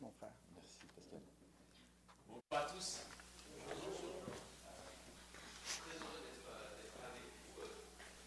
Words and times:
mon 0.00 0.10
frère. 0.12 0.30
Merci, 0.54 0.78
Pascal. 0.96 1.20
Bonjour 2.26 2.42
à 2.52 2.62
tous. 2.70 3.00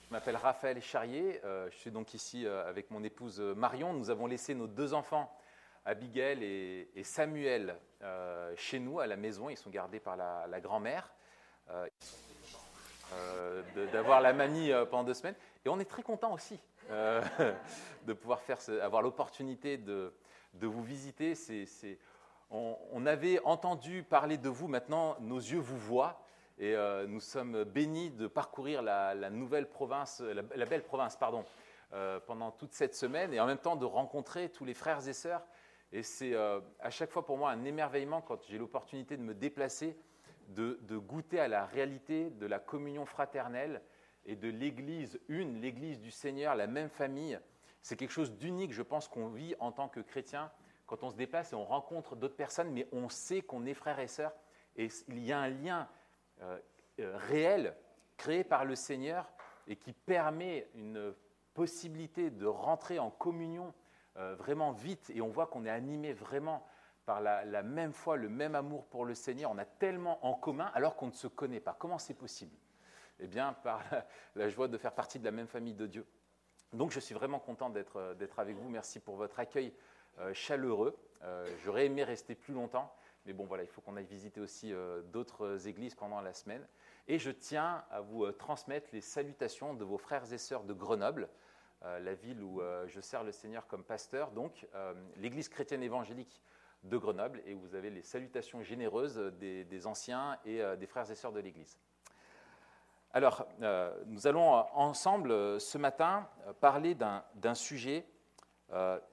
Je 0.08 0.12
m'appelle 0.14 0.36
Raphaël 0.38 0.82
Charrier. 0.82 1.42
euh, 1.44 1.70
je 1.72 1.76
suis 1.78 1.92
donc 1.92 2.14
ici 2.14 2.46
euh, 2.46 2.68
avec 2.70 2.92
mon 2.92 3.04
épouse 3.04 3.40
euh, 3.42 3.56
Marion. 3.56 3.94
Nous 3.94 4.10
avons 4.10 4.28
laissé 4.28 4.54
nos 4.54 4.68
deux 4.68 4.94
enfants, 4.94 5.36
Abigail 5.84 6.44
et, 6.44 7.04
Samuel, 7.04 7.76
chez 8.56 8.79
nous 8.79 9.00
à 9.00 9.08
la 9.08 9.16
maison. 9.16 9.50
Ils 9.50 9.58
sont 9.58 9.70
gardés 9.70 10.00
par 10.00 10.16
la, 10.16 10.46
la 10.47 10.60
grand-mère. 10.62 11.12
Euh, 13.13 13.62
d'avoir 13.94 14.20
la 14.20 14.34
mamie 14.34 14.72
pendant 14.90 15.04
deux 15.04 15.13
semaines. 15.13 15.36
Et 15.63 15.70
on 15.70 15.79
est 15.79 15.86
très 15.86 16.02
content 16.02 16.34
aussi 16.34 16.59
euh, 16.90 17.22
de 18.05 18.13
pouvoir 18.13 18.41
faire 18.41 18.59
ce- 18.59 18.80
avoir 18.80 19.02
l'opportunité 19.04 19.77
de, 19.77 20.12
de 20.59 20.67
vous 20.67 20.84
visiter. 20.84 21.34
On, 22.52 23.05
avait 23.05 23.39
entendu 23.43 24.03
parler 24.03 24.38
de 24.38 24.49
vous, 24.49 24.67
maintenant 24.67 25.17
nos 25.20 25.39
yeux 25.39 25.59
vous 25.59 25.77
voient. 25.77 26.21
Et 26.57 26.73
euh, 26.73 27.05
nous 27.05 27.20
sommes 27.20 27.66
bénis 27.66 28.11
de 28.11 28.27
parcourir 28.27 28.81
la, 28.81 29.30
nouvelle 29.30 29.67
province, 29.67 30.21
la, 30.21 30.66
belle 30.66 30.83
province, 30.83 31.17
pardon, 31.17 31.44
euh, 31.94 32.20
pendant 32.25 32.52
toute 32.52 32.73
cette 32.73 32.95
semaine 32.95 33.33
et 33.33 33.39
en 33.39 33.45
même 33.45 33.57
temps 33.57 33.75
de 33.75 33.85
rencontrer 33.85 34.49
tous 34.49 34.63
les 34.63 34.73
frères 34.73 35.05
et 35.07 35.13
sœurs. 35.13 35.45
Et 35.91 36.02
c'est 36.02 36.33
euh, 36.33 36.61
à 36.80 36.89
chaque 36.89 37.11
fois 37.11 37.25
pour 37.25 37.38
moi 37.38 37.52
un 37.52 37.66
émerveillement 37.66 38.22
quand 38.22 38.41
j'ai 38.47 38.58
l'opportunité 38.58 39.17
de 39.17 39.22
me 39.22 39.33
déplacer, 39.33 39.97
de 40.49 40.97
goûter 40.97 41.39
à 41.39 41.47
la 41.47 41.66
réalité 41.66 42.30
de 42.30 42.45
la 42.45 42.59
communion 42.59 43.05
fraternelle 43.05 43.81
et 44.25 44.35
de 44.35 44.47
l'Église 44.47 45.19
une, 45.27 45.61
l'Église 45.61 45.99
du 45.99 46.11
Seigneur, 46.11 46.55
la 46.55 46.67
même 46.67 46.89
famille. 46.89 47.39
C'est 47.85 47.98
quelque 47.98 48.13
chose 48.13 48.34
d'unique, 48.34 48.73
je 48.73 48.81
pense, 48.81 49.07
qu'on 49.07 49.27
vit 49.27 49.53
en 49.59 49.71
tant 49.71 49.88
que 49.88 49.99
chrétien 49.99 50.52
quand 50.88 51.03
on 51.03 51.12
se 51.12 51.16
déplace 51.16 51.53
et 51.53 51.55
on 51.55 51.66
rencontre 51.66 52.16
d'autres 52.16 52.35
personnes, 52.35 52.71
mais 52.71 52.88
on 52.91 53.09
sait 53.09 53.44
qu'on 53.44 53.63
est 53.67 53.75
frères 53.75 53.99
et 53.99 54.08
sœurs. 54.08 54.34
Et 54.75 54.89
il 55.08 55.23
y 55.23 55.31
a 55.31 55.38
un 55.38 55.50
lien 55.50 55.88
euh, 56.41 56.58
euh, 57.00 57.16
réel 57.16 57.78
créé 58.17 58.44
par 58.44 58.66
le 58.66 58.73
Seigneur 58.73 59.31
et 59.67 59.75
qui 59.75 59.94
permet 59.94 60.67
une 60.73 61.13
possibilité 61.53 62.31
de 62.31 62.47
rentrer 62.47 62.97
en 62.97 63.11
communion 63.11 63.72
euh, 64.17 64.33
vraiment 64.33 64.72
vite. 64.72 65.11
Et 65.11 65.22
on 65.22 65.30
voit 65.30 65.45
qu'on 65.45 65.63
est 65.63 65.69
animé 65.69 66.11
vraiment 66.11 66.66
par 67.06 67.22
la, 67.22 67.61
même 67.61 67.94
foi, 67.94 68.17
le 68.17 68.30
même 68.30 68.56
amour 68.56 68.88
pour 68.88 69.06
le 69.06 69.13
Seigneur. 69.13 69.52
On 69.52 69.59
a 69.59 69.66
tellement 69.66 70.25
en 70.25 70.33
commun 70.33 70.72
alors 70.73 70.95
qu'on 70.95 71.06
ne 71.06 71.11
se 71.11 71.28
connaît 71.28 71.59
pas. 71.59 71.75
Comment 71.78 72.00
c'est 72.00 72.16
possible? 72.16 72.58
Eh 73.19 73.28
bien, 73.28 73.53
par 73.53 73.83
la 74.36 74.50
joie 74.50 74.67
de 74.67 74.78
faire 74.80 74.95
partie 74.95 75.19
de 75.19 75.25
la 75.25 75.31
même 75.31 75.45
famille 75.45 75.75
de 75.75 75.86
Dieu. 75.86 76.08
Donc, 76.73 76.91
je 76.91 76.99
suis 76.99 77.16
vraiment 77.16 77.39
content 77.39 77.69
d'être 77.69 77.97
euh, 77.97 78.13
d'être 78.13 78.39
avec 78.39 78.55
vous. 78.58 78.69
Merci 78.69 78.99
pour 78.99 79.16
votre 79.16 79.39
accueil 79.39 79.73
euh, 80.19 80.33
chaleureux. 80.33 80.97
Euh, 81.23 81.45
J'aurais 81.63 81.85
aimé 81.85 82.03
rester 82.03 82.35
plus 82.35 82.53
longtemps, 82.53 82.94
mais 83.25 83.33
bon, 83.33 83.45
voilà, 83.45 83.63
il 83.63 83.69
faut 83.69 83.81
qu'on 83.81 83.95
aille 83.95 84.05
visiter 84.05 84.41
aussi 84.41 84.73
d'autres 85.11 85.67
églises 85.67 85.95
pendant 85.95 86.22
la 86.22 86.33
semaine. 86.33 86.67
Et 87.07 87.17
je 87.17 87.31
tiens 87.31 87.83
à 87.89 88.02
vous 88.02 88.31
transmettre 88.31 88.89
les 88.94 89.02
salutations 89.02 89.73
de 89.73 89.83
vos 89.83 89.97
frères 89.97 90.31
et 90.31 90.38
sœurs 90.38 90.63
de 90.63 90.73
Grenoble, 90.73 91.27
la 91.81 92.13
ville 92.13 92.44
où 92.44 92.61
je 92.85 93.02
sers 93.02 93.23
le 93.23 93.31
Seigneur 93.31 93.66
comme 93.66 93.83
pasteur, 93.83 94.29
donc 94.29 94.67
l'église 95.16 95.50
chrétienne 95.50 95.81
évangélique 95.81 96.44
de 96.83 96.97
Grenoble, 96.97 97.41
et 97.47 97.55
vous 97.55 97.73
avez 97.73 97.89
les 97.89 98.03
salutations 98.03 98.61
généreuses 98.61 99.17
des, 99.39 99.63
des 99.63 99.88
anciens 99.88 100.38
et 100.45 100.61
des 100.77 100.85
frères 100.85 101.09
et 101.09 101.16
sœurs 101.16 101.33
de 101.33 101.39
l'église. 101.39 101.79
Alors, 103.16 103.47
euh, 103.61 103.97
nous 104.08 104.27
allons 104.27 104.58
euh, 104.58 104.61
ensemble 104.73 105.31
euh, 105.31 105.58
ce 105.58 105.77
matin 105.77 106.27
parler 106.59 106.95
d'un 106.95 107.55
sujet 107.55 108.05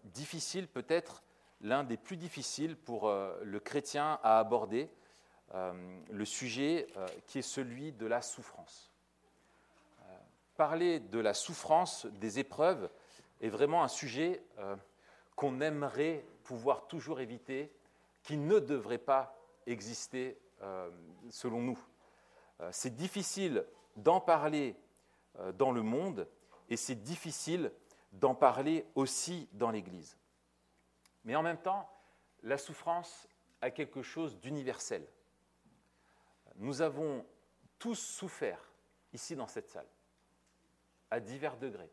difficile, 0.02 0.66
peut-être 0.66 1.22
l'un 1.60 1.84
des 1.84 1.96
plus 1.96 2.16
difficiles 2.16 2.74
pour 2.76 3.12
le 3.12 3.60
chrétien 3.60 4.18
à 4.22 4.38
aborder, 4.38 4.90
le 5.54 6.24
sujet 6.24 6.86
qui 7.26 7.38
est 7.38 7.42
celui 7.42 7.92
de 7.92 8.06
la 8.06 8.22
souffrance. 8.22 8.90
Parler 10.56 11.00
de 11.00 11.18
la 11.20 11.34
souffrance, 11.34 12.06
des 12.06 12.38
épreuves, 12.38 12.88
est 13.42 13.50
vraiment 13.50 13.84
un 13.84 13.88
sujet 13.88 14.42
qu'on 15.36 15.60
aimerait 15.60 16.24
pouvoir 16.44 16.86
toujours 16.86 17.20
éviter, 17.20 17.70
qui 18.22 18.38
ne 18.38 18.58
devrait 18.58 18.96
pas 18.96 19.38
exister 19.66 20.38
selon 21.30 21.60
nous. 21.60 21.78
C'est 22.70 22.96
difficile 22.96 23.64
d'en 23.96 24.20
parler 24.20 24.76
euh, 25.38 25.52
dans 25.52 25.72
le 25.72 25.82
monde 25.82 26.28
et 26.68 26.76
c'est 26.76 27.02
difficile 27.02 27.72
d'en 28.12 28.34
parler 28.34 28.86
aussi 28.94 29.48
dans 29.52 29.70
l'Église. 29.70 30.16
Mais 31.24 31.36
en 31.36 31.42
même 31.42 31.60
temps, 31.60 31.88
la 32.42 32.58
souffrance 32.58 33.28
a 33.60 33.70
quelque 33.70 34.02
chose 34.02 34.38
d'universel. 34.38 35.06
Nous 36.56 36.82
avons 36.82 37.24
tous 37.78 37.98
souffert 37.98 38.72
ici 39.12 39.36
dans 39.36 39.46
cette 39.46 39.68
salle, 39.68 39.86
à 41.10 41.20
divers 41.20 41.56
degrés. 41.56 41.90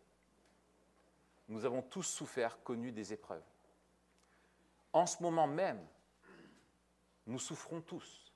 Nous 1.47 1.66
avons 1.66 1.81
tous 1.81 2.03
souffert, 2.03 2.61
connu 2.63 2.91
des 2.91 3.13
épreuves. 3.13 3.43
En 4.93 5.05
ce 5.05 5.21
moment 5.21 5.47
même, 5.47 5.85
nous 7.25 7.39
souffrons 7.39 7.81
tous. 7.81 8.28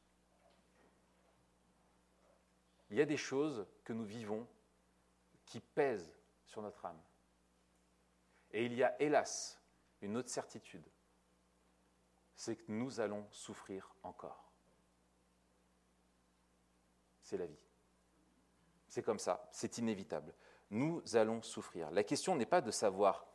Il 2.94 2.98
y 2.98 3.02
a 3.02 3.08
des 3.08 3.18
choses 3.18 3.66
que 3.84 3.92
nous 3.92 4.06
vivons 4.06 4.48
qui 5.46 5.60
pèsent 5.60 6.16
sur 6.46 6.62
notre 6.62 6.86
âme. 6.86 7.02
Et 8.52 8.68
il 8.68 8.76
y 8.76 8.84
a, 8.84 9.02
hélas, 9.02 9.60
une 10.04 10.16
autre 10.16 10.30
certitude, 10.30 10.88
c'est 12.36 12.56
que 12.56 12.72
nous 12.72 13.00
allons 13.00 13.26
souffrir 13.32 13.96
encore. 14.04 14.54
C'est 17.24 17.38
la 17.38 17.48
vie. 17.48 17.66
C'est 18.88 19.02
comme 19.02 19.18
ça, 19.18 19.50
c'est 19.52 19.80
inévitable. 19.80 20.32
Nous 20.70 21.02
allons 21.16 21.42
souffrir. 21.42 21.90
La 21.90 22.04
question 22.04 22.36
n'est 22.36 22.46
pas 22.46 22.62
de 22.62 22.70
savoir 22.70 23.26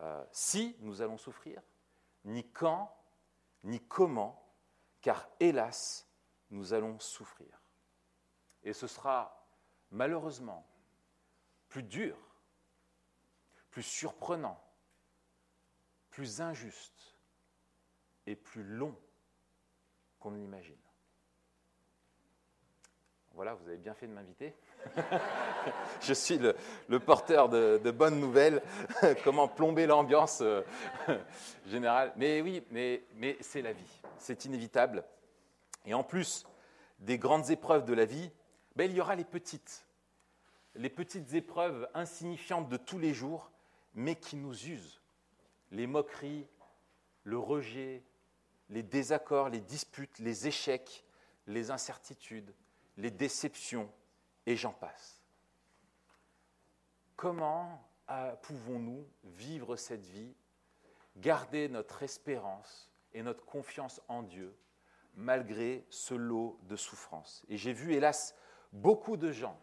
euh, 0.00 0.22
si 0.30 0.76
nous 0.80 1.00
allons 1.00 1.16
souffrir, 1.16 1.62
ni 2.26 2.46
quand, 2.50 2.94
ni 3.64 3.80
comment, 3.80 4.46
car 5.00 5.26
hélas, 5.40 6.06
nous 6.50 6.74
allons 6.74 6.98
souffrir. 6.98 7.59
Et 8.64 8.72
ce 8.72 8.86
sera 8.86 9.46
malheureusement 9.90 10.66
plus 11.68 11.82
dur, 11.82 12.16
plus 13.70 13.82
surprenant, 13.82 14.60
plus 16.10 16.40
injuste 16.40 17.16
et 18.26 18.36
plus 18.36 18.64
long 18.64 18.94
qu'on 20.18 20.32
ne 20.32 20.38
l'imagine. 20.38 20.76
Voilà, 23.34 23.54
vous 23.54 23.68
avez 23.68 23.78
bien 23.78 23.94
fait 23.94 24.06
de 24.06 24.12
m'inviter. 24.12 24.54
Je 26.00 26.12
suis 26.12 26.38
le, 26.38 26.98
porteur 26.98 27.48
de, 27.48 27.90
bonnes 27.90 28.20
nouvelles. 28.20 28.60
Comment 29.24 29.48
plomber 29.48 29.86
l'ambiance 29.86 30.40
euh, 30.42 30.62
générale. 31.66 32.12
Mais 32.16 32.42
oui, 32.42 32.62
mais 32.70 33.02
c'est 33.40 33.62
la 33.62 33.72
vie. 33.72 34.00
C'est 34.18 34.44
inévitable. 34.44 35.04
Et 35.86 35.94
en 35.94 36.02
plus 36.02 36.44
des 36.98 37.18
grandes 37.18 37.50
épreuves 37.50 37.84
de 37.84 37.94
la 37.94 38.04
vie, 38.04 38.30
ben, 38.80 38.90
il 38.90 38.96
y 38.96 39.00
aura 39.02 39.14
les 39.14 39.26
petites. 39.26 39.84
Les 40.74 40.88
petites 40.88 41.34
épreuves 41.34 41.86
insignifiantes 41.92 42.70
de 42.70 42.78
tous 42.78 42.98
les 42.98 43.12
jours, 43.12 43.50
mais 43.92 44.16
qui 44.16 44.36
nous 44.36 44.54
usent. 44.68 45.02
Les 45.70 45.86
moqueries, 45.86 46.48
le 47.24 47.36
rejet, 47.36 48.02
les 48.70 48.82
désaccords, 48.82 49.50
les 49.50 49.60
disputes, 49.60 50.18
les 50.18 50.46
échecs, 50.46 51.04
les 51.46 51.70
incertitudes, 51.70 52.54
les 52.96 53.10
déceptions, 53.10 53.92
et 54.46 54.56
j'en 54.56 54.72
passe. 54.72 55.20
Comment 57.16 57.86
euh, 58.08 58.34
pouvons-nous 58.36 59.06
vivre 59.24 59.76
cette 59.76 60.06
vie, 60.06 60.34
garder 61.18 61.68
notre 61.68 62.02
espérance 62.02 62.90
et 63.12 63.22
notre 63.22 63.44
confiance 63.44 64.00
en 64.08 64.22
Dieu 64.22 64.56
malgré 65.16 65.84
ce 65.90 66.14
lot 66.14 66.58
de 66.62 66.76
souffrances? 66.76 67.44
Et 67.50 67.58
j'ai 67.58 67.74
vu, 67.74 67.92
hélas, 67.92 68.34
beaucoup 68.72 69.16
de 69.16 69.32
gens 69.32 69.58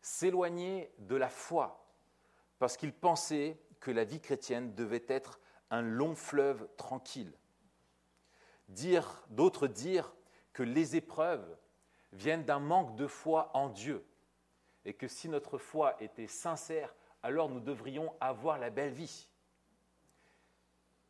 s'éloigner 0.00 0.92
de 0.98 1.16
la 1.16 1.28
foi 1.28 1.84
parce 2.58 2.76
qu'ils 2.76 2.92
pensaient 2.92 3.58
que 3.80 3.90
la 3.90 4.04
vie 4.04 4.20
chrétienne 4.20 4.74
devait 4.74 5.04
être 5.08 5.40
un 5.70 5.82
long 5.82 6.14
fleuve 6.14 6.68
tranquille. 6.76 7.32
D'autres 9.30 9.66
dire 9.66 10.14
que 10.52 10.62
les 10.62 10.96
épreuves 10.96 11.56
viennent 12.12 12.44
d'un 12.44 12.58
manque 12.58 12.96
de 12.96 13.06
foi 13.06 13.50
en 13.54 13.68
Dieu 13.68 14.04
et 14.84 14.94
que 14.94 15.08
si 15.08 15.28
notre 15.28 15.58
foi 15.58 15.96
était 16.02 16.26
sincère, 16.26 16.94
alors 17.22 17.48
nous 17.48 17.60
devrions 17.60 18.14
avoir 18.20 18.58
la 18.58 18.70
belle 18.70 18.92
vie. 18.92 19.28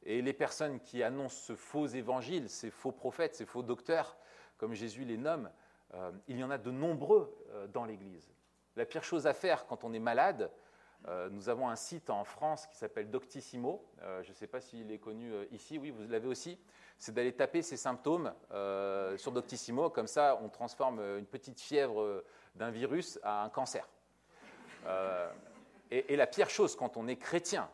Et 0.03 0.23
les 0.23 0.33
personnes 0.33 0.81
qui 0.81 1.03
annoncent 1.03 1.37
ce 1.47 1.55
faux 1.55 1.87
évangile, 1.87 2.49
ces 2.49 2.71
faux 2.71 2.93
prophètes, 2.93 3.35
ces 3.35 3.47
faux 3.47 3.63
docteurs, 3.63 4.17
comme 4.57 4.75
Jésus 4.75 5.05
les 5.05 5.17
nomme, 5.17 5.51
euh, 5.95 6.11
il 6.27 6.39
y 6.39 6.45
en 6.45 6.51
a 6.51 6.59
de 6.59 6.71
nombreux 6.71 7.35
euh, 7.51 7.67
dans 7.67 7.85
l'Église. 7.85 8.31
La 8.77 8.85
pire 8.85 9.03
chose 9.03 9.27
à 9.27 9.35
faire 9.35 9.67
quand 9.67 9.85
on 9.85 9.93
est 9.93 9.99
malade, 10.01 10.51
Euh, 11.07 11.29
nous 11.31 11.49
avons 11.49 11.69
un 11.69 11.77
site 11.77 12.11
en 12.11 12.25
France 12.25 12.67
qui 12.67 12.77
s'appelle 12.77 13.09
Doctissimo. 13.09 13.87
Je 14.01 14.31
ne 14.31 14.35
sais 14.35 14.49
pas 14.49 14.61
s'il 14.61 14.91
est 14.91 14.99
connu 14.99 15.33
ici. 15.53 15.79
Oui, 15.79 15.93
vous 15.93 16.09
l'avez 16.09 16.27
aussi. 16.27 16.59
C'est 16.99 17.15
d'aller 17.15 17.33
taper 17.33 17.63
ces 17.63 17.77
symptômes 17.77 18.35
sur 19.17 19.31
Doctissimo. 19.31 19.91
Comme 19.91 20.09
ça, 20.09 20.37
on 20.43 20.49
transforme 20.49 20.99
une 21.17 21.25
petite 21.25 21.61
fièvre 21.61 22.25
d'un 22.57 22.73
virus 22.73 23.21
à 23.23 23.45
un 23.45 23.49
cancer. 23.49 23.89
Et, 25.93 26.17
la 26.17 26.27
pire 26.27 26.51
chose 26.51 26.75
quand 26.75 26.97
on 26.97 27.07
est 27.07 27.17
chrétien, 27.17 27.71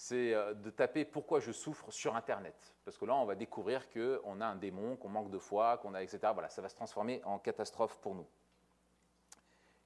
c'est 0.00 0.32
de 0.54 0.70
taper 0.70 1.04
pourquoi 1.04 1.40
je 1.40 1.50
souffre 1.50 1.90
sur 1.90 2.14
Internet. 2.14 2.54
Parce 2.84 2.96
que 2.96 3.04
là, 3.04 3.16
on 3.16 3.24
va 3.24 3.34
découvrir 3.34 3.90
qu'on 3.90 4.40
a 4.40 4.46
un 4.46 4.54
démon, 4.54 4.94
qu'on 4.94 5.08
manque 5.08 5.28
de 5.28 5.40
foi, 5.40 5.76
qu'on 5.78 5.92
a, 5.92 6.04
etc. 6.04 6.20
Voilà, 6.32 6.48
ça 6.48 6.62
va 6.62 6.68
se 6.68 6.76
transformer 6.76 7.20
en 7.24 7.40
catastrophe 7.40 7.98
pour 7.98 8.14
nous. 8.14 8.26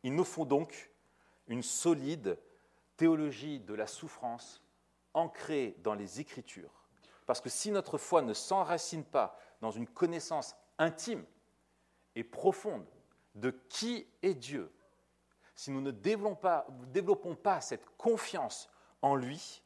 Il 0.02 0.14
nous 0.14 0.24
faut 0.24 0.44
donc 0.44 0.90
une 1.48 1.62
solide 1.62 2.38
théologie 2.98 3.58
de 3.60 3.72
la 3.72 3.86
souffrance 3.86 4.62
ancrée 5.14 5.76
dans 5.78 5.94
les 5.94 6.20
Écritures. 6.20 6.84
Parce 7.24 7.40
que 7.40 7.48
si 7.48 7.70
notre 7.70 7.96
foi 7.96 8.20
ne 8.20 8.34
s'enracine 8.34 9.04
pas 9.04 9.38
dans 9.62 9.70
une 9.70 9.86
connaissance 9.86 10.54
intime 10.76 11.24
et 12.16 12.22
profonde 12.22 12.84
de 13.34 13.50
qui 13.70 14.06
est 14.20 14.34
Dieu, 14.34 14.70
si 15.54 15.70
nous 15.70 15.80
ne 15.80 15.90
développons 15.90 17.34
pas 17.34 17.60
cette 17.62 17.86
confiance 17.96 18.68
en 19.00 19.14
lui, 19.14 19.62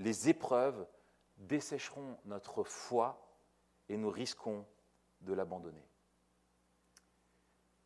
les 0.00 0.30
épreuves 0.30 0.86
dessécheront 1.36 2.16
notre 2.24 2.64
foi 2.64 3.22
et 3.88 3.96
nous 3.96 4.10
risquons 4.10 4.66
de 5.20 5.34
l'abandonner. 5.34 5.86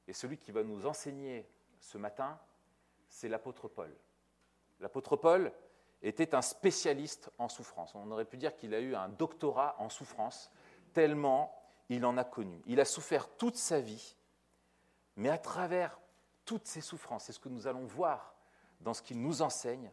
Et 0.06 0.12
celui 0.12 0.38
qui 0.38 0.52
va 0.52 0.62
nous 0.62 0.86
enseigner 0.86 1.48
ce 1.80 1.98
matin, 1.98 2.38
c'est 3.08 3.28
l'apôtre 3.28 3.68
Paul. 3.68 3.94
L'apôtre 4.80 5.16
Paul 5.16 5.52
était 6.02 6.34
un 6.34 6.42
spécialiste 6.42 7.30
en 7.38 7.48
souffrance. 7.48 7.94
On 7.94 8.10
aurait 8.10 8.24
pu 8.24 8.36
dire 8.36 8.54
qu'il 8.54 8.74
a 8.74 8.80
eu 8.80 8.94
un 8.94 9.08
doctorat 9.08 9.74
en 9.78 9.88
souffrance, 9.88 10.52
tellement 10.92 11.60
il 11.88 12.04
en 12.04 12.16
a 12.16 12.24
connu. 12.24 12.62
Il 12.66 12.80
a 12.80 12.84
souffert 12.84 13.28
toute 13.36 13.56
sa 13.56 13.80
vie, 13.80 14.16
mais 15.16 15.30
à 15.30 15.38
travers 15.38 15.98
toutes 16.44 16.66
ces 16.66 16.80
souffrances, 16.80 17.24
c'est 17.24 17.32
ce 17.32 17.40
que 17.40 17.48
nous 17.48 17.66
allons 17.66 17.86
voir 17.86 18.36
dans 18.80 18.94
ce 18.94 19.02
qu'il 19.02 19.20
nous 19.20 19.42
enseigne, 19.42 19.90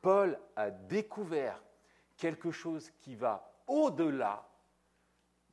Paul 0.00 0.38
a 0.56 0.70
découvert 0.70 1.62
quelque 2.16 2.50
chose 2.50 2.90
qui 3.00 3.16
va 3.16 3.52
au-delà 3.66 4.48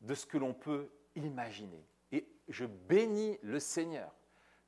de 0.02 0.14
ce 0.14 0.26
que 0.26 0.38
l'on 0.38 0.54
peut 0.54 0.90
imaginer. 1.16 1.86
Et 2.12 2.28
je 2.48 2.66
bénis 2.66 3.38
le 3.42 3.60
Seigneur 3.60 4.14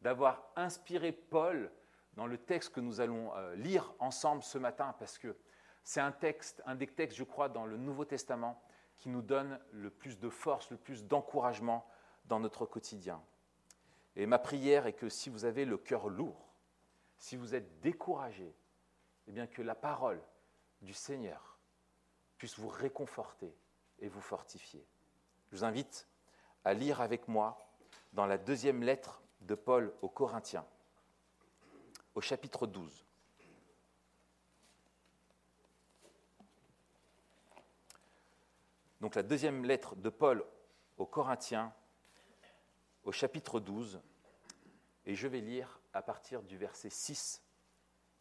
d'avoir 0.01 0.51
inspiré 0.55 1.11
Paul 1.11 1.71
dans 2.13 2.27
le 2.27 2.37
texte 2.37 2.73
que 2.73 2.79
nous 2.79 3.01
allons 3.01 3.35
euh, 3.35 3.55
lire 3.55 3.93
ensemble 3.99 4.43
ce 4.43 4.57
matin, 4.57 4.95
parce 4.99 5.17
que 5.17 5.35
c'est 5.83 6.01
un 6.01 6.11
texte, 6.11 6.61
un 6.65 6.75
des 6.75 6.87
textes, 6.87 7.17
je 7.17 7.23
crois, 7.23 7.49
dans 7.49 7.65
le 7.65 7.77
Nouveau 7.77 8.05
Testament 8.05 8.61
qui 8.97 9.09
nous 9.09 9.21
donne 9.21 9.59
le 9.71 9.89
plus 9.89 10.19
de 10.19 10.29
force, 10.29 10.69
le 10.71 10.77
plus 10.77 11.05
d'encouragement 11.05 11.87
dans 12.25 12.39
notre 12.39 12.65
quotidien. 12.65 13.21
Et 14.15 14.25
ma 14.25 14.39
prière 14.39 14.87
est 14.87 14.93
que 14.93 15.07
si 15.07 15.29
vous 15.29 15.45
avez 15.45 15.65
le 15.65 15.77
cœur 15.77 16.09
lourd, 16.09 16.53
si 17.17 17.37
vous 17.37 17.55
êtes 17.55 17.79
découragé, 17.79 18.53
eh 19.29 19.31
bien 19.31 19.45
que 19.45 19.61
la 19.61 19.75
parole 19.75 20.19
du 20.81 20.91
Seigneur 20.91 21.59
puisse 22.39 22.57
vous 22.57 22.67
réconforter 22.67 23.55
et 23.99 24.07
vous 24.07 24.21
fortifier. 24.21 24.83
Je 25.51 25.57
vous 25.57 25.63
invite 25.63 26.07
à 26.65 26.73
lire 26.73 26.99
avec 26.99 27.27
moi 27.27 27.59
dans 28.13 28.25
la 28.25 28.39
deuxième 28.39 28.81
lettre 28.81 29.21
de 29.41 29.53
Paul 29.53 29.93
aux 30.01 30.09
Corinthiens 30.09 30.65
au 32.15 32.21
chapitre 32.21 32.65
12. 32.65 33.05
Donc 38.99 39.13
la 39.13 39.23
deuxième 39.23 39.63
lettre 39.63 39.95
de 39.95 40.09
Paul 40.09 40.43
aux 40.97 41.05
Corinthiens, 41.05 41.71
au 43.03 43.11
chapitre 43.11 43.59
12, 43.59 44.01
et 45.05 45.13
je 45.13 45.27
vais 45.27 45.41
lire 45.41 45.79
à 45.93 46.01
partir 46.01 46.41
du 46.41 46.57
verset 46.57 46.89
6 46.89 47.43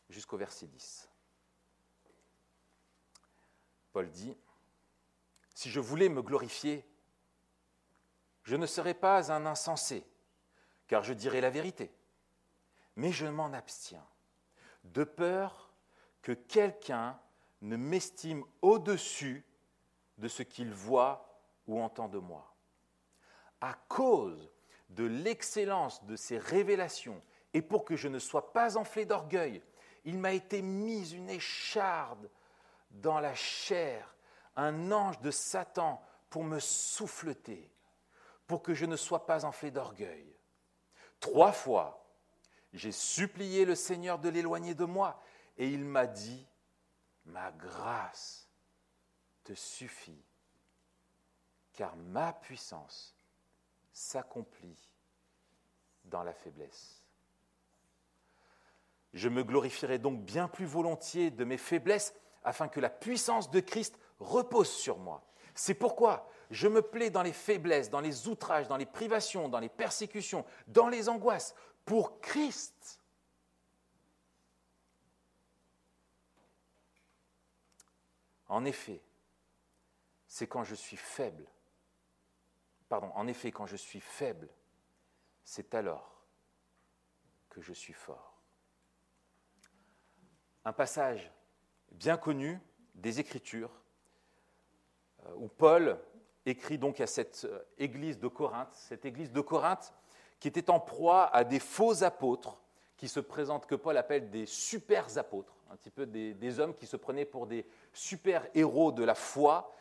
jusqu'au 0.08 0.36
verset 0.36 0.66
10. 0.66 1.08
Paul 3.92 4.10
dit, 4.10 4.36
Si 5.54 5.70
je 5.70 5.80
voulais 5.80 6.08
me 6.08 6.22
glorifier, 6.22 6.84
je 8.44 8.56
ne 8.56 8.66
serais 8.66 8.94
pas 8.94 9.32
un 9.32 9.46
insensé, 9.46 10.04
car 10.86 11.02
je 11.02 11.12
dirais 11.12 11.40
la 11.40 11.50
vérité 11.50 11.92
mais 12.98 13.12
je 13.12 13.26
m'en 13.26 13.52
abstiens, 13.52 14.04
de 14.82 15.04
peur 15.04 15.72
que 16.20 16.32
quelqu'un 16.32 17.18
ne 17.62 17.76
m'estime 17.76 18.44
au-dessus 18.60 19.46
de 20.18 20.26
ce 20.26 20.42
qu'il 20.42 20.72
voit 20.74 21.40
ou 21.68 21.80
entend 21.80 22.08
de 22.08 22.18
moi. 22.18 22.56
À 23.60 23.74
cause 23.86 24.50
de 24.90 25.04
l'excellence 25.04 26.04
de 26.06 26.16
ces 26.16 26.38
révélations, 26.38 27.22
et 27.54 27.62
pour 27.62 27.84
que 27.84 27.94
je 27.94 28.08
ne 28.08 28.18
sois 28.18 28.52
pas 28.52 28.76
enflé 28.76 29.06
d'orgueil, 29.06 29.62
il 30.04 30.18
m'a 30.18 30.32
été 30.32 30.62
mis 30.62 31.12
une 31.12 31.30
écharde 31.30 32.30
dans 32.90 33.20
la 33.20 33.34
chair, 33.34 34.14
un 34.56 34.92
ange 34.92 35.20
de 35.20 35.30
Satan 35.30 36.02
pour 36.30 36.44
me 36.44 36.58
souffleter, 36.58 37.70
pour 38.46 38.62
que 38.62 38.74
je 38.74 38.86
ne 38.86 38.96
sois 38.96 39.26
pas 39.26 39.44
enflé 39.44 39.70
d'orgueil. 39.70 40.34
Trois 41.20 41.52
fois, 41.52 42.04
j'ai 42.72 42.92
supplié 42.92 43.64
le 43.64 43.74
Seigneur 43.74 44.18
de 44.18 44.28
l'éloigner 44.28 44.74
de 44.74 44.84
moi, 44.84 45.20
et 45.56 45.68
il 45.68 45.84
m'a 45.84 46.06
dit, 46.06 46.46
ma 47.26 47.50
grâce 47.52 48.48
te 49.44 49.54
suffit, 49.54 50.24
car 51.72 51.96
ma 51.96 52.32
puissance 52.32 53.14
s'accomplit 53.92 54.92
dans 56.04 56.22
la 56.22 56.32
faiblesse. 56.32 56.97
Je 59.14 59.28
me 59.28 59.42
glorifierai 59.42 59.98
donc 59.98 60.22
bien 60.22 60.48
plus 60.48 60.66
volontiers 60.66 61.30
de 61.30 61.44
mes 61.44 61.58
faiblesses, 61.58 62.14
afin 62.44 62.68
que 62.68 62.80
la 62.80 62.90
puissance 62.90 63.50
de 63.50 63.60
Christ 63.60 63.98
repose 64.20 64.70
sur 64.70 64.98
moi. 64.98 65.24
C'est 65.54 65.74
pourquoi 65.74 66.30
je 66.50 66.68
me 66.68 66.82
plais 66.82 67.10
dans 67.10 67.22
les 67.22 67.32
faiblesses, 67.32 67.90
dans 67.90 68.00
les 68.00 68.28
outrages, 68.28 68.68
dans 68.68 68.76
les 68.76 68.86
privations, 68.86 69.48
dans 69.48 69.60
les 69.60 69.68
persécutions, 69.68 70.44
dans 70.66 70.88
les 70.88 71.08
angoisses, 71.08 71.54
pour 71.84 72.20
Christ. 72.20 73.02
En 78.46 78.64
effet, 78.64 79.02
c'est 80.26 80.46
quand 80.46 80.64
je 80.64 80.74
suis 80.74 80.96
faible, 80.96 81.46
pardon, 82.88 83.10
en 83.14 83.26
effet, 83.26 83.52
quand 83.52 83.66
je 83.66 83.76
suis 83.76 84.00
faible, 84.00 84.48
c'est 85.44 85.74
alors 85.74 86.24
que 87.50 87.60
je 87.60 87.72
suis 87.72 87.92
fort. 87.92 88.37
Un 90.64 90.72
passage 90.72 91.30
bien 91.92 92.16
connu 92.16 92.60
des 92.94 93.20
Écritures 93.20 93.70
euh, 95.26 95.30
où 95.36 95.48
Paul 95.48 95.98
écrit 96.46 96.78
donc 96.78 97.00
à 97.00 97.06
cette 97.06 97.44
euh, 97.44 97.60
église 97.78 98.18
de 98.18 98.28
Corinthe. 98.28 98.72
Cette 98.72 99.04
église 99.04 99.32
de 99.32 99.40
Corinthe, 99.40 99.92
qui 100.40 100.48
était 100.48 100.70
en 100.70 100.80
proie 100.80 101.26
à 101.34 101.44
des 101.44 101.58
faux 101.58 102.04
apôtres 102.04 102.60
qui 102.96 103.08
se 103.08 103.20
présentent, 103.20 103.66
que 103.66 103.74
Paul 103.74 103.96
appelle 103.96 104.30
des 104.30 104.46
super 104.46 105.16
apôtres, 105.18 105.54
un 105.70 105.76
petit 105.76 105.90
peu 105.90 106.06
des, 106.06 106.60
hommes 106.60 106.74
qui 106.74 106.86
se 106.86 106.96
prenaient 106.96 107.24
pour 107.24 107.46
des 107.46 107.66
super 107.92 108.46
héros 108.54 108.90
de 108.90 109.04
la 109.04 109.14
foi, 109.14 109.72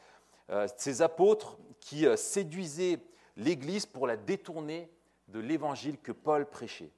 euh, 0.50 0.68
ces 0.78 1.02
apôtres 1.02 1.58
qui 1.80 2.06
séduisaient 2.16 3.00
l'Église 3.36 3.86
pour 3.86 4.06
la 4.06 4.18
détourner 4.18 4.92
de 5.28 5.40
l'évangile 5.40 5.98
que 6.00 6.12
Paul 6.12 6.46
prêchait. 6.46 6.92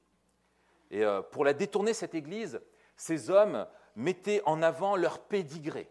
Et 0.91 1.03
pour 1.31 1.45
la 1.45 1.53
détourner, 1.53 1.93
cette 1.93 2.15
Église, 2.15 2.59
ces 2.99 3.29
hommes 3.29 3.65
mettaient 3.95 4.41
en 4.45 4.61
avant 4.61 4.95
leur 4.97 5.19
pédigré, 5.19 5.89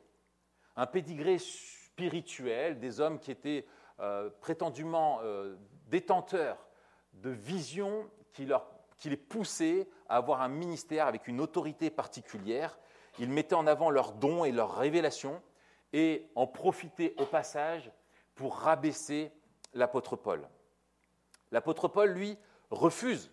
un 0.77 0.87
pédigré 0.87 1.39
spirituel, 1.39 2.79
des 2.79 3.01
hommes 3.01 3.19
qui 3.19 3.31
étaient 3.31 3.67
prétendument 4.41 5.21
détenteurs 5.87 6.69
de 7.15 7.31
vision 7.31 8.09
qui, 8.33 8.47
qui 8.99 9.11
les 9.11 9.17
poussait 9.17 9.89
à 10.09 10.17
avoir 10.17 10.43
un 10.43 10.49
ministère 10.49 11.07
avec 11.07 11.27
une 11.27 11.41
autorité 11.41 11.91
particulière. 11.91 12.79
Ils 13.19 13.31
mettaient 13.31 13.55
en 13.55 13.67
avant 13.67 13.91
leurs 13.91 14.13
dons 14.13 14.45
et 14.45 14.53
leurs 14.53 14.77
révélations 14.77 15.43
et 15.95 16.29
en 16.35 16.47
profitaient 16.47 17.15
au 17.17 17.25
passage 17.25 17.91
pour 18.35 18.57
rabaisser 18.57 19.33
l'apôtre 19.73 20.15
Paul. 20.15 20.47
L'apôtre 21.51 21.89
Paul, 21.89 22.11
lui, 22.11 22.37
refuse 22.71 23.33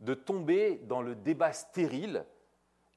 de 0.00 0.14
tomber 0.14 0.78
dans 0.82 1.00
le 1.00 1.14
débat 1.14 1.52
stérile 1.52 2.26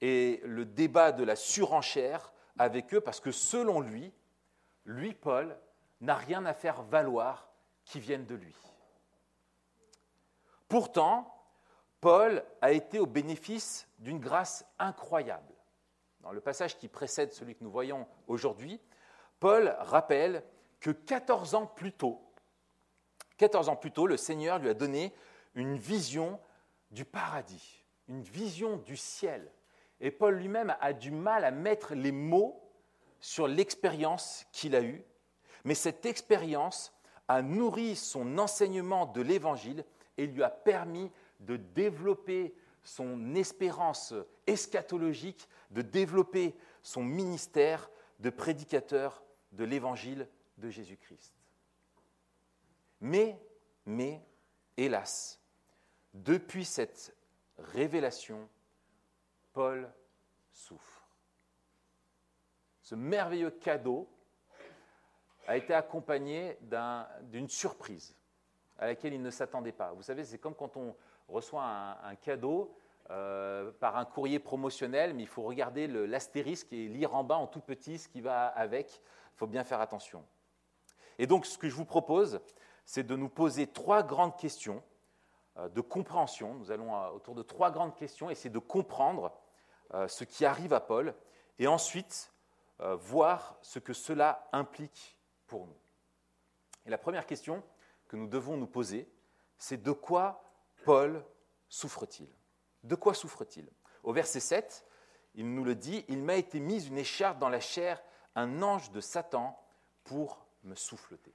et 0.02 0.42
le 0.44 0.66
débat 0.66 1.12
de 1.12 1.24
la 1.24 1.36
surenchère 1.36 2.32
avec 2.58 2.94
eux 2.94 3.02
parce 3.02 3.20
que 3.20 3.32
selon 3.32 3.80
lui, 3.80 4.14
lui, 4.86 5.14
Paul, 5.14 5.58
n'a 6.02 6.16
rien 6.16 6.46
à 6.46 6.54
faire 6.54 6.84
valoir 6.84 7.50
qui 7.86 8.00
vienne 8.00 8.26
de 8.26 8.36
lui. 8.36 8.56
Pourtant, 10.68 11.32
Paul 12.02 12.44
a 12.62 12.72
été 12.72 13.00
au 13.00 13.06
bénéfice 13.06 13.88
d'une 14.00 14.20
grâce 14.20 14.66
incroyable. 14.80 15.54
dans 16.20 16.32
le 16.32 16.42
passage 16.42 16.78
qui 16.78 16.88
précède 16.88 17.34
celui 17.34 17.56
que 17.56 17.64
nous 17.64 17.72
voyons 17.72 18.08
aujourd'hui, 18.28 18.82
Paul 19.40 19.76
rappelle 19.80 20.44
que 20.80 20.90
14 20.90 21.56
ans 21.56 21.68
plus 21.68 21.92
tôt, 21.92 22.22
14 23.38 23.70
ans 23.70 23.76
plus 23.76 23.92
tôt, 23.92 24.08
le 24.08 24.18
Seigneur 24.18 24.60
lui 24.60 24.70
a 24.70 24.74
donné 24.74 25.14
une 25.56 25.76
vision 25.76 26.40
du 26.92 27.06
paradis, 27.06 27.84
une 28.08 28.22
vision 28.22 28.78
du 28.78 28.98
ciel. 28.98 29.52
Et 30.02 30.12
Paul 30.12 30.36
lui-même 30.36 30.76
a 30.82 30.94
du 30.94 31.12
mal 31.12 31.46
à 31.46 31.52
mettre 31.52 31.96
les 31.96 32.12
mots 32.12 32.62
sur 33.20 33.48
l'expérience 33.48 34.46
qu'il 34.52 34.76
a 34.76 34.82
eue, 34.82 35.04
mais 35.64 35.76
cette 35.76 36.06
expérience 36.06 36.94
a 37.28 37.42
nourri 37.42 37.96
son 37.96 38.38
enseignement 38.38 39.06
de 39.08 39.22
l'Évangile 39.22 39.84
et 40.18 40.28
lui 40.28 40.44
a 40.44 40.50
permis 40.50 41.12
de 41.40 41.58
développer 41.58 42.54
son 42.84 43.34
espérance 43.34 44.14
eschatologique, 44.46 45.48
de 45.72 45.82
développer 45.82 46.56
son 46.84 47.04
ministère 47.04 47.90
de 48.20 48.30
prédicateur 48.30 49.24
de 49.54 49.64
l'Évangile 49.64 50.28
de 50.58 50.70
Jésus-Christ. 50.70 51.34
Mais, 53.02 53.40
mais, 53.86 54.22
hélas, 54.78 55.40
depuis 56.14 56.64
cette 56.64 57.16
révélation, 57.58 58.48
Paul 59.56 59.90
souffre. 60.52 61.08
Ce 62.82 62.94
merveilleux 62.94 63.52
cadeau 63.52 64.08
a 65.48 65.56
été 65.56 65.74
accompagné 65.74 66.60
d'une 67.22 67.48
surprise 67.48 68.14
à 68.78 68.88
laquelle 68.88 69.14
il 69.14 69.22
ne 69.22 69.30
s'attendait 69.30 69.72
pas. 69.72 69.94
Vous 69.94 70.02
savez, 70.02 70.26
c'est 70.26 70.40
comme 70.40 70.56
quand 70.56 70.76
on 70.76 70.94
reçoit 71.30 71.64
un, 71.64 72.16
cadeau 72.16 72.78
euh, 73.10 73.72
par 73.80 73.96
un 73.96 74.04
courrier 74.04 74.40
promotionnel, 74.40 75.14
mais 75.14 75.24
il 75.24 75.28
faut 75.28 75.44
regarder 75.44 75.88
l'astérisque 75.88 76.74
et 76.74 76.90
lire 76.90 77.16
en 77.16 77.24
bas 77.24 77.38
en 77.38 77.48
tout 77.48 77.62
petit 77.62 77.98
ce 77.98 78.10
qui 78.10 78.20
va 78.20 78.48
avec. 78.48 79.02
Il 79.36 79.38
faut 79.38 79.48
bien 79.48 79.64
faire 79.64 79.80
attention. 79.80 80.26
Et 81.18 81.28
donc, 81.28 81.46
ce 81.46 81.58
que 81.58 81.70
je 81.70 81.76
vous 81.76 81.86
propose, 81.86 82.42
c'est 82.84 83.04
de 83.04 83.16
nous 83.16 83.30
poser 83.30 83.68
trois 83.68 84.04
grandes 84.04 84.36
questions 84.36 84.84
euh, 85.58 85.70
de 85.70 85.80
compréhension. 85.80 86.56
Nous 86.56 86.72
allons, 86.72 86.94
euh, 86.94 87.10
autour 87.12 87.36
de 87.36 87.42
trois 87.42 87.72
grandes 87.72 87.96
questions, 87.96 88.30
essayer 88.30 88.50
de 88.50 88.60
comprendre 88.60 89.32
ce 90.08 90.24
qui 90.24 90.46
arrive 90.46 90.74
à 90.74 90.80
Paul 90.80 91.16
et 91.60 91.68
ensuite 91.68 92.32
voir 92.80 93.58
ce 93.62 93.80
que 93.80 93.94
cela 93.94 94.48
implique 94.52 95.18
pour 95.48 95.68
nous. 95.68 95.78
Et 96.86 96.90
la 96.90 96.98
première 96.98 97.26
question 97.26 97.64
que 98.08 98.16
nous 98.16 98.28
devons 98.28 98.58
nous 98.58 98.68
poser, 98.68 99.10
c'est 99.58 99.82
de 99.82 99.92
quoi 99.92 100.44
Paul 100.84 101.26
souffre-t-il? 101.70 102.30
De 102.84 102.96
quoi 102.96 103.14
souffre-t-il? 103.14 103.68
Au 104.04 104.14
verset 104.14 104.40
7, 104.40 104.86
il 105.36 105.54
nous 105.54 105.64
le 105.64 105.76
dit, 105.76 106.06
il 106.08 106.22
m'a 106.22 106.36
été 106.36 106.60
mise 106.60 106.88
une 106.88 106.98
écharpe 106.98 107.40
dans 107.40 107.50
la 107.50 107.60
chair, 107.60 108.02
un 108.36 108.62
ange 108.62 108.92
de 108.92 109.02
Satan 109.02 109.60
pour 110.04 110.46
me 110.64 110.76
souffleter. 110.76 111.34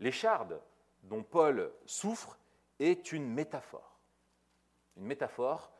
L'écharde 0.00 0.60
dont 1.02 1.22
Paul 1.22 1.72
souffre 1.84 2.38
est 2.78 3.12
une 3.12 3.28
métaphore. 3.28 3.98
Une 4.96 5.04
métaphore 5.04 5.72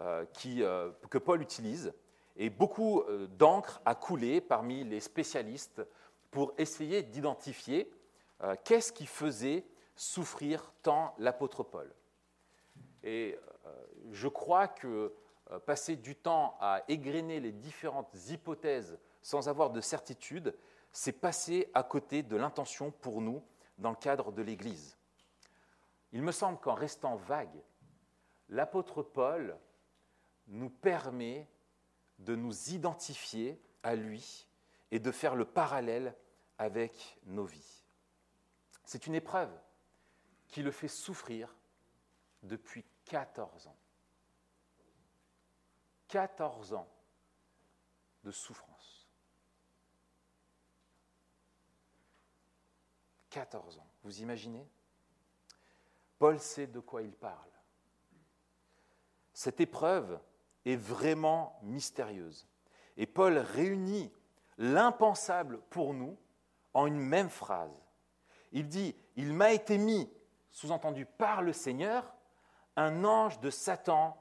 euh, 0.00 0.24
euh, 0.46 0.92
que 1.10 1.18
Paul 1.18 1.42
utilise 1.42 1.92
et 2.36 2.50
beaucoup 2.50 3.00
euh, 3.00 3.26
d'encre 3.26 3.80
a 3.84 3.96
coulé 3.96 4.40
parmi 4.40 4.84
les 4.84 5.00
spécialistes 5.00 5.82
pour 6.30 6.52
essayer 6.58 7.02
d'identifier 7.02 7.90
qu'est-ce 8.62 8.92
qui 8.92 9.06
faisait 9.06 9.64
souffrir 9.96 10.72
tant 10.82 11.14
l'apôtre 11.18 11.64
Paul. 11.64 11.92
Et 13.02 13.36
je 14.12 14.28
crois 14.28 14.68
que 14.68 15.12
passer 15.64 15.96
du 15.96 16.14
temps 16.14 16.56
à 16.60 16.82
égrener 16.86 17.40
les 17.40 17.50
différentes 17.50 18.14
hypothèses 18.28 18.98
sans 19.22 19.48
avoir 19.48 19.70
de 19.70 19.80
certitude, 19.80 20.54
c'est 20.92 21.12
passer 21.12 21.70
à 21.72 21.82
côté 21.82 22.22
de 22.22 22.36
l'intention 22.36 22.90
pour 22.90 23.22
nous 23.22 23.42
dans 23.78 23.90
le 23.90 23.96
cadre 23.96 24.30
de 24.30 24.42
l'Église. 24.42 24.98
Il 26.12 26.22
me 26.22 26.30
semble 26.30 26.58
qu'en 26.58 26.74
restant 26.74 27.16
vague, 27.16 27.62
l'apôtre 28.50 29.02
Paul 29.02 29.58
nous 30.48 30.70
permet 30.70 31.48
de 32.18 32.34
nous 32.34 32.70
identifier 32.70 33.60
à 33.82 33.94
lui 33.94 34.46
et 34.90 34.98
de 34.98 35.10
faire 35.12 35.36
le 35.36 35.44
parallèle 35.44 36.16
avec 36.58 37.18
nos 37.26 37.44
vies. 37.44 37.84
C'est 38.84 39.06
une 39.06 39.14
épreuve 39.14 39.52
qui 40.48 40.62
le 40.62 40.70
fait 40.70 40.88
souffrir 40.88 41.54
depuis 42.42 42.84
14 43.04 43.66
ans. 43.66 43.76
14 46.08 46.72
ans 46.72 46.88
de 48.24 48.30
souffrance. 48.30 49.06
14 53.30 53.78
ans, 53.78 53.90
vous 54.02 54.20
imaginez? 54.22 54.66
Paul 56.18 56.40
sait 56.40 56.66
de 56.66 56.80
quoi 56.80 57.02
il 57.02 57.12
parle. 57.12 57.50
Cette 59.32 59.60
épreuve 59.60 60.18
est 60.64 60.76
vraiment 60.76 61.58
mystérieuse. 61.62 62.46
Et 62.96 63.06
Paul 63.06 63.38
réunit 63.38 64.12
l'impensable 64.58 65.60
pour 65.70 65.94
nous 65.94 66.16
en 66.74 66.86
une 66.86 66.98
même 66.98 67.30
phrase. 67.30 67.82
Il 68.52 68.68
dit, 68.68 68.94
il 69.16 69.32
m'a 69.32 69.52
été 69.52 69.78
mis, 69.78 70.10
sous-entendu 70.50 71.06
par 71.06 71.42
le 71.42 71.52
Seigneur, 71.52 72.14
un 72.76 73.04
ange 73.04 73.40
de 73.40 73.50
Satan 73.50 74.16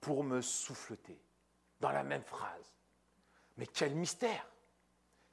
pour 0.00 0.24
me 0.24 0.40
souffleter. 0.40 1.20
Dans 1.80 1.92
la 1.92 2.02
même 2.02 2.24
phrase. 2.24 2.74
Mais 3.56 3.66
quel 3.66 3.94
mystère 3.94 4.50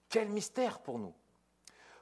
Quel 0.09 0.29
mystère 0.29 0.79
pour 0.79 0.97
nous 0.97 1.13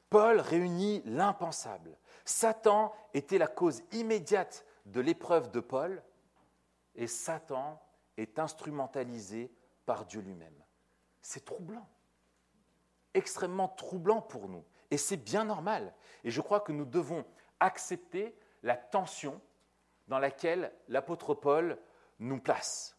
Paul 0.10 0.40
réunit 0.40 1.02
l'impensable. 1.06 1.98
Satan 2.26 2.94
était 3.14 3.38
la 3.38 3.48
cause 3.48 3.82
immédiate 3.92 4.66
de 4.86 5.02
l'épreuve 5.02 5.52
de 5.52 5.60
Paul 5.60 6.04
et 6.96 7.08
Satan 7.08 7.82
est 8.18 8.40
instrumentalisé 8.40 9.52
par 9.86 10.06
Dieu 10.06 10.22
lui-même. 10.22 10.64
C'est 11.22 11.46
troublant 11.46 11.88
extrêmement 13.16 13.70
troublant 13.70 14.22
pour 14.22 14.48
nous. 14.48 14.64
Et 14.92 14.98
c'est 14.98 15.18
bien 15.18 15.46
normal. 15.46 15.96
Et 16.24 16.30
je 16.30 16.42
crois 16.42 16.60
que 16.60 16.72
nous 16.72 16.86
devons 16.86 17.26
accepter 17.60 18.38
la 18.62 18.76
tension 18.76 19.42
dans 20.08 20.20
laquelle 20.20 20.72
l'apôtre 20.90 21.34
Paul 21.34 21.80
nous 22.20 22.40
place. 22.40 22.96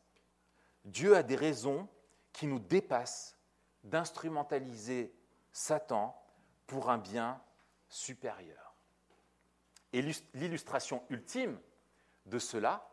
Dieu 0.84 1.14
a 1.14 1.22
des 1.22 1.36
raisons 1.36 1.88
qui 2.32 2.46
nous 2.46 2.58
dépassent 2.58 3.38
d'instrumentaliser 3.84 5.14
Satan 5.52 6.20
pour 6.66 6.90
un 6.90 6.98
bien 6.98 7.40
supérieur. 7.88 8.74
Et 9.92 10.02
l'illustration 10.34 11.04
ultime 11.08 11.60
de 12.26 12.38
cela, 12.38 12.90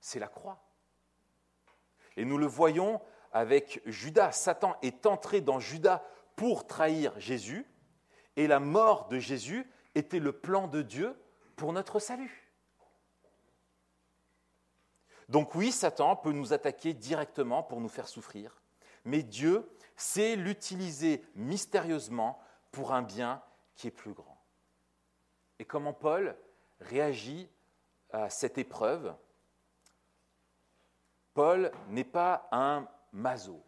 c'est 0.00 0.18
la 0.18 0.28
croix. 0.28 0.60
Et 2.18 2.24
nous 2.24 2.36
le 2.36 2.46
voyons 2.46 3.00
avec 3.32 3.80
Judas. 3.86 4.32
Satan 4.32 4.76
est 4.82 5.06
entré 5.06 5.40
dans 5.40 5.60
Judas 5.60 6.02
pour 6.34 6.66
trahir 6.66 7.18
Jésus, 7.20 7.64
et 8.36 8.48
la 8.48 8.58
mort 8.58 9.06
de 9.06 9.20
Jésus 9.20 9.70
était 9.94 10.18
le 10.18 10.32
plan 10.32 10.66
de 10.66 10.82
Dieu 10.82 11.16
pour 11.54 11.72
notre 11.72 12.00
salut. 12.00 12.50
Donc 15.28 15.54
oui, 15.54 15.70
Satan 15.70 16.16
peut 16.16 16.32
nous 16.32 16.52
attaquer 16.52 16.92
directement 16.92 17.62
pour 17.62 17.80
nous 17.80 17.88
faire 17.88 18.08
souffrir, 18.08 18.60
mais 19.04 19.22
Dieu 19.22 19.70
sait 19.94 20.34
l'utiliser 20.34 21.24
mystérieusement 21.36 22.40
pour 22.72 22.92
un 22.92 23.02
bien 23.02 23.42
qui 23.76 23.86
est 23.86 23.92
plus 23.92 24.12
grand. 24.12 24.42
Et 25.60 25.64
comment 25.64 25.92
Paul 25.92 26.36
réagit 26.80 27.48
à 28.10 28.28
cette 28.28 28.58
épreuve 28.58 29.14
Paul 31.38 31.70
n'est 31.90 32.02
pas 32.02 32.48
un 32.50 32.88
mazo, 33.12 33.62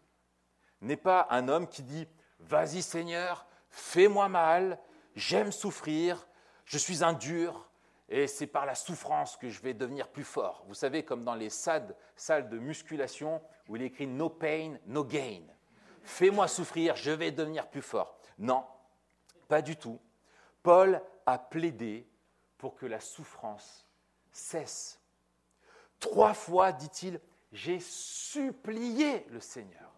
n'est 0.81 0.97
pas 0.97 1.27
un 1.29 1.47
homme 1.47 1.69
qui 1.69 1.83
dit 1.83 2.05
Vas-y 2.41 2.81
Seigneur, 2.81 3.47
fais-moi 3.69 4.27
mal, 4.27 4.77
j'aime 5.15 5.53
souffrir, 5.53 6.27
je 6.65 6.77
suis 6.77 7.01
un 7.01 7.13
dur, 7.13 7.71
et 8.09 8.27
c'est 8.27 8.47
par 8.47 8.65
la 8.65 8.75
souffrance 8.75 9.37
que 9.37 9.47
je 9.47 9.61
vais 9.61 9.73
devenir 9.73 10.09
plus 10.09 10.25
fort. 10.25 10.65
Vous 10.67 10.73
savez, 10.73 11.05
comme 11.05 11.23
dans 11.23 11.33
les 11.33 11.49
salles, 11.49 11.95
de 12.27 12.59
musculation 12.59 13.41
où 13.69 13.77
il 13.77 13.83
écrit 13.83 14.05
No 14.05 14.27
pain, 14.27 14.75
no 14.87 15.05
gain. 15.05 15.43
Fais-moi 16.03 16.49
souffrir, 16.49 16.97
je 16.97 17.11
vais 17.11 17.31
devenir 17.31 17.69
plus 17.69 17.81
fort. 17.81 18.17
Non, 18.37 18.65
pas 19.47 19.61
du 19.61 19.77
tout. 19.77 20.01
Paul 20.61 21.01
a 21.25 21.37
plaidé 21.37 22.05
pour 22.57 22.75
que 22.75 22.85
la 22.85 22.99
souffrance 22.99 23.87
cesse. 24.29 24.99
Trois 26.01 26.33
fois, 26.33 26.73
dit-il, 26.73 27.21
j'ai 27.51 27.79
supplié 27.79 29.25
le 29.29 29.39
Seigneur. 29.39 29.91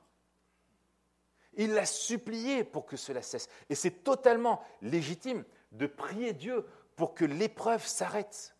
Il 1.56 1.74
l'a 1.74 1.86
supplié 1.86 2.64
pour 2.64 2.86
que 2.86 2.98
cela 2.98 3.22
cesse. 3.22 3.48
Et 3.70 3.76
c'est 3.76 4.04
totalement 4.04 4.64
légitime 4.82 5.46
de 5.72 5.86
prier 5.86 6.34
Dieu 6.34 6.66
pour 6.96 7.14
que 7.14 7.26
l'épreuve 7.26 7.86
s'arrête. 7.86 8.56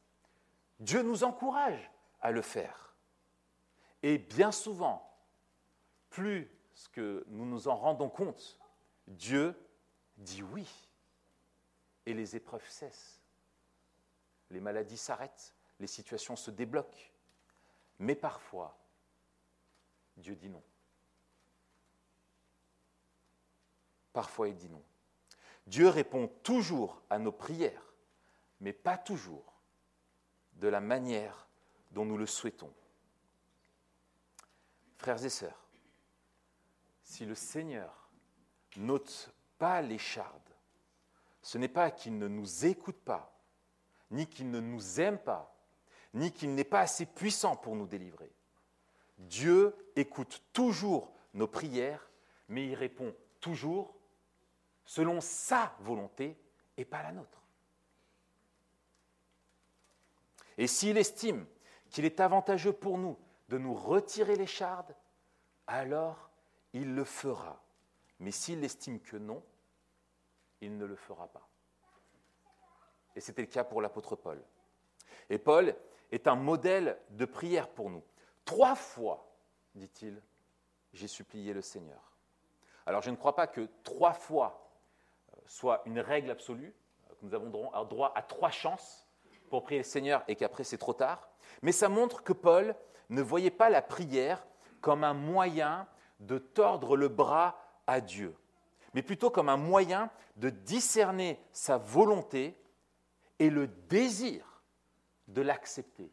Dieu 0.80 1.02
nous 1.02 1.24
encourage 1.24 1.92
à 2.22 2.32
le 2.32 2.42
faire. 2.42 2.96
Et 4.04 4.18
bien 4.18 4.52
souvent, 4.52 5.10
plus 6.10 6.48
que 6.92 7.24
nous 7.30 7.46
nous 7.46 7.68
en 7.68 7.76
rendons 7.76 8.10
compte, 8.10 8.60
Dieu 9.08 9.56
dit 10.18 10.44
oui. 10.44 10.68
Et 12.06 12.14
les 12.14 12.36
épreuves 12.36 12.68
cessent. 12.70 13.22
Les 14.50 14.60
maladies 14.60 14.98
s'arrêtent, 14.98 15.56
les 15.80 15.88
situations 15.88 16.36
se 16.36 16.52
débloquent. 16.52 17.12
Mais 17.98 18.16
parfois, 18.16 18.78
Dieu 20.18 20.36
dit 20.36 20.50
non. 20.50 20.64
Parfois, 24.12 24.48
il 24.48 24.56
dit 24.56 24.70
non. 24.70 24.84
Dieu 25.66 25.88
répond 25.88 26.28
toujours 26.44 27.02
à 27.10 27.20
nos 27.20 27.32
prières, 27.32 27.94
mais 28.60 28.74
pas 28.74 28.98
toujours 28.98 29.54
de 30.54 30.68
la 30.68 30.82
manière 30.82 31.48
dont 31.92 32.06
nous 32.06 32.18
le 32.18 32.28
souhaitons. 32.28 32.74
Frères 34.98 35.24
et 35.24 35.30
sœurs, 35.30 35.68
si 37.02 37.26
le 37.26 37.36
Seigneur 37.36 38.10
n'ôte 38.78 39.34
pas 39.58 39.82
l'écharde, 39.82 40.42
ce 41.42 41.58
n'est 41.58 41.68
pas 41.68 41.92
qu'il 41.92 42.18
ne 42.18 42.28
nous 42.28 42.66
écoute 42.66 43.02
pas, 43.04 43.34
ni 44.12 44.28
qu'il 44.28 44.50
ne 44.50 44.60
nous 44.60 45.00
aime 45.00 45.20
pas, 45.20 45.54
ni 46.14 46.32
qu'il 46.32 46.54
n'est 46.56 46.64
pas 46.64 46.82
assez 46.82 47.06
puissant 47.06 47.56
pour 47.56 47.76
nous 47.76 47.88
délivrer. 47.88 48.32
Dieu 49.24 49.76
écoute 49.96 50.44
toujours 50.54 51.12
nos 51.34 51.48
prières, 51.48 52.10
mais 52.48 52.68
il 52.68 52.76
répond 52.76 53.16
toujours 53.40 53.96
selon 54.86 55.22
sa 55.22 55.76
volonté 55.80 56.38
et 56.78 56.86
pas 56.86 57.04
la 57.04 57.12
nôtre. 57.12 57.42
Et 60.58 60.68
s'il 60.68 60.98
estime 60.98 61.46
qu'il 61.90 62.06
est 62.06 62.20
avantageux 62.20 62.74
pour 62.74 62.98
nous 62.98 63.18
de 63.50 63.58
nous 63.58 63.74
retirer 63.74 64.36
les 64.36 64.48
chardes, 64.48 64.96
alors 65.68 66.30
il 66.74 66.96
le 66.96 67.04
fera. 67.04 67.64
Mais 68.20 68.32
s'il 68.32 68.64
estime 68.64 69.00
que 69.00 69.18
non, 69.18 69.44
il 70.62 70.78
ne 70.78 70.86
le 70.86 70.96
fera 70.96 71.28
pas. 71.28 71.48
Et 73.16 73.22
c'était 73.22 73.42
le 73.42 73.48
cas 73.48 73.64
pour 73.64 73.82
l'apôtre 73.82 74.16
Paul. 74.16 74.42
Et 75.30 75.38
Paul 75.38 75.76
est 76.12 76.28
un 76.28 76.36
modèle 76.36 77.00
de 77.12 77.26
prière 77.26 77.70
pour 77.70 77.90
nous. 77.90 78.04
Trois 78.46 78.76
fois, 78.76 79.34
dit-il, 79.76 80.22
j'ai 80.94 81.08
supplié 81.08 81.54
le 81.54 81.62
Seigneur. 81.62 82.14
Alors 82.86 83.02
je 83.02 83.10
ne 83.10 83.16
crois 83.16 83.36
pas 83.36 83.48
que 83.48 83.68
trois 83.84 84.14
fois 84.14 84.70
euh, 85.34 85.42
soit 85.46 85.82
une 85.86 86.00
règle 86.00 86.32
absolue, 86.32 86.74
que 87.20 87.26
nous 87.26 87.34
avons 87.34 87.50
droit 87.86 88.12
à 88.16 88.22
trois 88.22 88.50
chances 88.50 89.08
pour 89.50 89.64
prier 89.64 89.80
le 89.80 89.86
Seigneur 89.86 90.24
et 90.28 90.36
qu'après 90.36 90.64
c'est 90.64 90.78
trop 90.78 90.94
tard, 90.94 91.30
mais 91.62 91.72
ça 91.72 91.90
montre 91.90 92.24
que 92.24 92.34
Paul 92.34 92.76
ne 93.10 93.22
voyait 93.22 93.52
pas 93.52 93.70
la 93.70 93.82
prière 93.82 94.46
comme 94.82 95.04
un 95.04 95.14
moyen 95.14 95.88
de 96.20 96.38
tordre 96.38 96.98
le 96.98 97.08
bras 97.08 97.58
à 97.88 98.02
Dieu, 98.02 98.36
mais 98.94 99.02
plutôt 99.02 99.30
comme 99.30 99.50
un 99.50 99.58
moyen 99.58 100.10
de 100.36 100.50
discerner 100.50 101.40
sa 101.52 101.78
volonté 101.78 102.58
et 103.40 103.50
le 103.50 103.68
désir 103.68 104.62
de 105.28 105.42
l'accepter, 105.42 106.12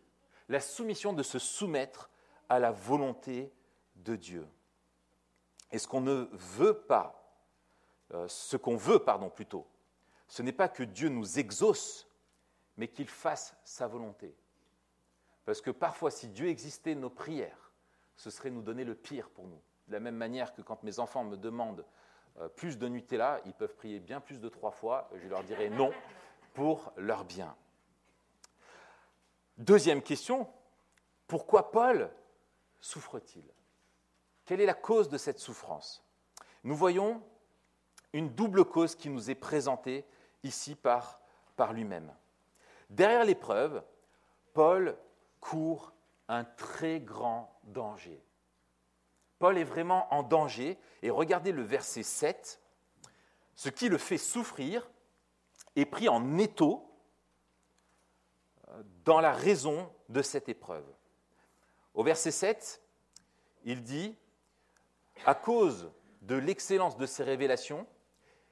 la 0.49 0.61
soumission 0.61 1.13
de 1.13 1.23
se 1.23 1.39
soumettre 1.39 2.11
à 2.51 2.59
la 2.59 2.73
volonté 2.73 3.51
de 3.95 4.17
Dieu. 4.17 4.47
Et 5.71 5.79
ce 5.79 5.87
qu'on 5.87 6.01
ne 6.01 6.29
veut 6.33 6.75
pas, 6.75 7.17
euh, 8.13 8.27
ce 8.29 8.57
qu'on 8.57 8.77
veut, 8.77 8.99
pardon, 8.99 9.31
plutôt, 9.31 9.67
ce 10.27 10.43
n'est 10.43 10.53
pas 10.53 10.69
que 10.69 10.83
Dieu 10.83 11.09
nous 11.09 11.39
exauce, 11.39 12.09
mais 12.77 12.89
qu'il 12.89 13.09
fasse 13.09 13.55
sa 13.65 13.87
volonté. 13.87 14.35
Parce 15.45 15.61
que 15.61 15.71
parfois, 15.71 16.11
si 16.11 16.29
Dieu 16.29 16.49
existait, 16.49 16.97
nos 16.97 17.09
prières, 17.09 17.71
ce 18.17 18.31
serait 18.31 18.51
nous 18.51 18.63
donner 18.63 18.85
le 18.85 18.97
pire 18.97 19.31
pour 19.31 19.47
nous. 19.47 19.61
De 19.87 19.93
la 19.93 20.01
même 20.01 20.17
manière 20.17 20.53
que 20.53 20.61
quand 20.61 20.83
mes 20.83 20.99
enfants 20.99 21.25
me 21.25 21.37
demandent 21.37 21.87
euh, 22.41 22.49
plus 22.49 22.79
de 22.79 22.89
Nutella, 22.89 23.41
ils 23.47 23.55
peuvent 23.55 23.77
prier 23.77 24.01
bien 24.01 24.21
plus 24.21 24.41
de 24.41 24.49
trois 24.49 24.73
fois, 24.73 25.09
je 25.15 25.29
leur 25.29 25.45
dirai 25.45 25.71
non 25.71 25.93
pour 26.55 26.93
leur 26.97 27.25
bien. 27.25 27.55
Deuxième 29.57 30.03
question, 30.03 30.49
pourquoi 31.29 31.71
Paul 31.71 32.11
souffre-t-il 32.81 33.45
Quelle 34.45 34.61
est 34.61 34.67
la 34.67 34.75
cause 34.75 35.09
de 35.09 35.19
cette 35.19 35.39
souffrance 35.39 36.05
Nous 36.65 36.75
voyons 36.75 37.23
une 38.13 38.31
double 38.31 38.65
cause 38.65 38.95
qui 38.95 39.09
nous 39.09 39.31
est 39.31 39.37
présentée 39.37 40.05
ici 40.43 40.75
par, 40.75 41.21
lui-même. 41.73 42.11
Derrière 42.89 43.25
l'épreuve, 43.25 43.85
Paul 44.55 44.97
court 45.41 45.93
un 46.29 46.45
très 46.45 47.01
grand 47.01 47.61
danger. 47.65 48.25
Paul 49.39 49.59
est 49.59 49.65
vraiment 49.65 50.13
en 50.13 50.23
danger, 50.23 50.79
et 51.03 51.11
regardez 51.11 51.53
le 51.53 51.63
verset 51.63 52.03
7, 52.03 52.61
ce 53.55 53.69
qui 53.69 53.89
le 53.89 53.99
fait 53.99 54.19
souffrir 54.19 54.91
est 55.77 55.85
pris 55.85 56.09
en 56.09 56.39
étau 56.39 56.91
dans 59.05 59.21
la 59.21 59.33
raison 59.33 59.93
de 60.09 60.23
cette 60.23 60.49
épreuve. 60.49 60.87
Au 61.95 62.03
verset 62.03 62.31
7, 62.31 62.83
il 63.65 63.83
dit, 63.83 64.17
à 65.27 65.35
cause 65.35 65.91
de 66.23 66.37
l'excellence 66.37 66.97
de 66.97 67.07
ses 67.07 67.25
révélations, 67.25 67.87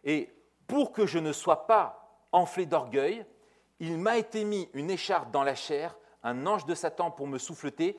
et 0.05 0.35
pour 0.66 0.92
que 0.92 1.07
je 1.07 1.18
ne 1.18 1.33
sois 1.33 1.66
pas 1.66 2.27
enflé 2.33 2.66
d'orgueil, 2.66 3.24
il 3.81 3.98
m'a 3.98 4.18
été 4.18 4.44
mis 4.44 4.68
une 4.74 4.90
écharpe 4.90 5.31
dans 5.31 5.44
la 5.44 5.55
chair, 5.55 5.96
un 6.22 6.46
ange 6.46 6.66
de 6.66 6.74
Satan 6.74 7.11
pour 7.11 7.27
me 7.27 7.38
souffleter, 7.38 7.96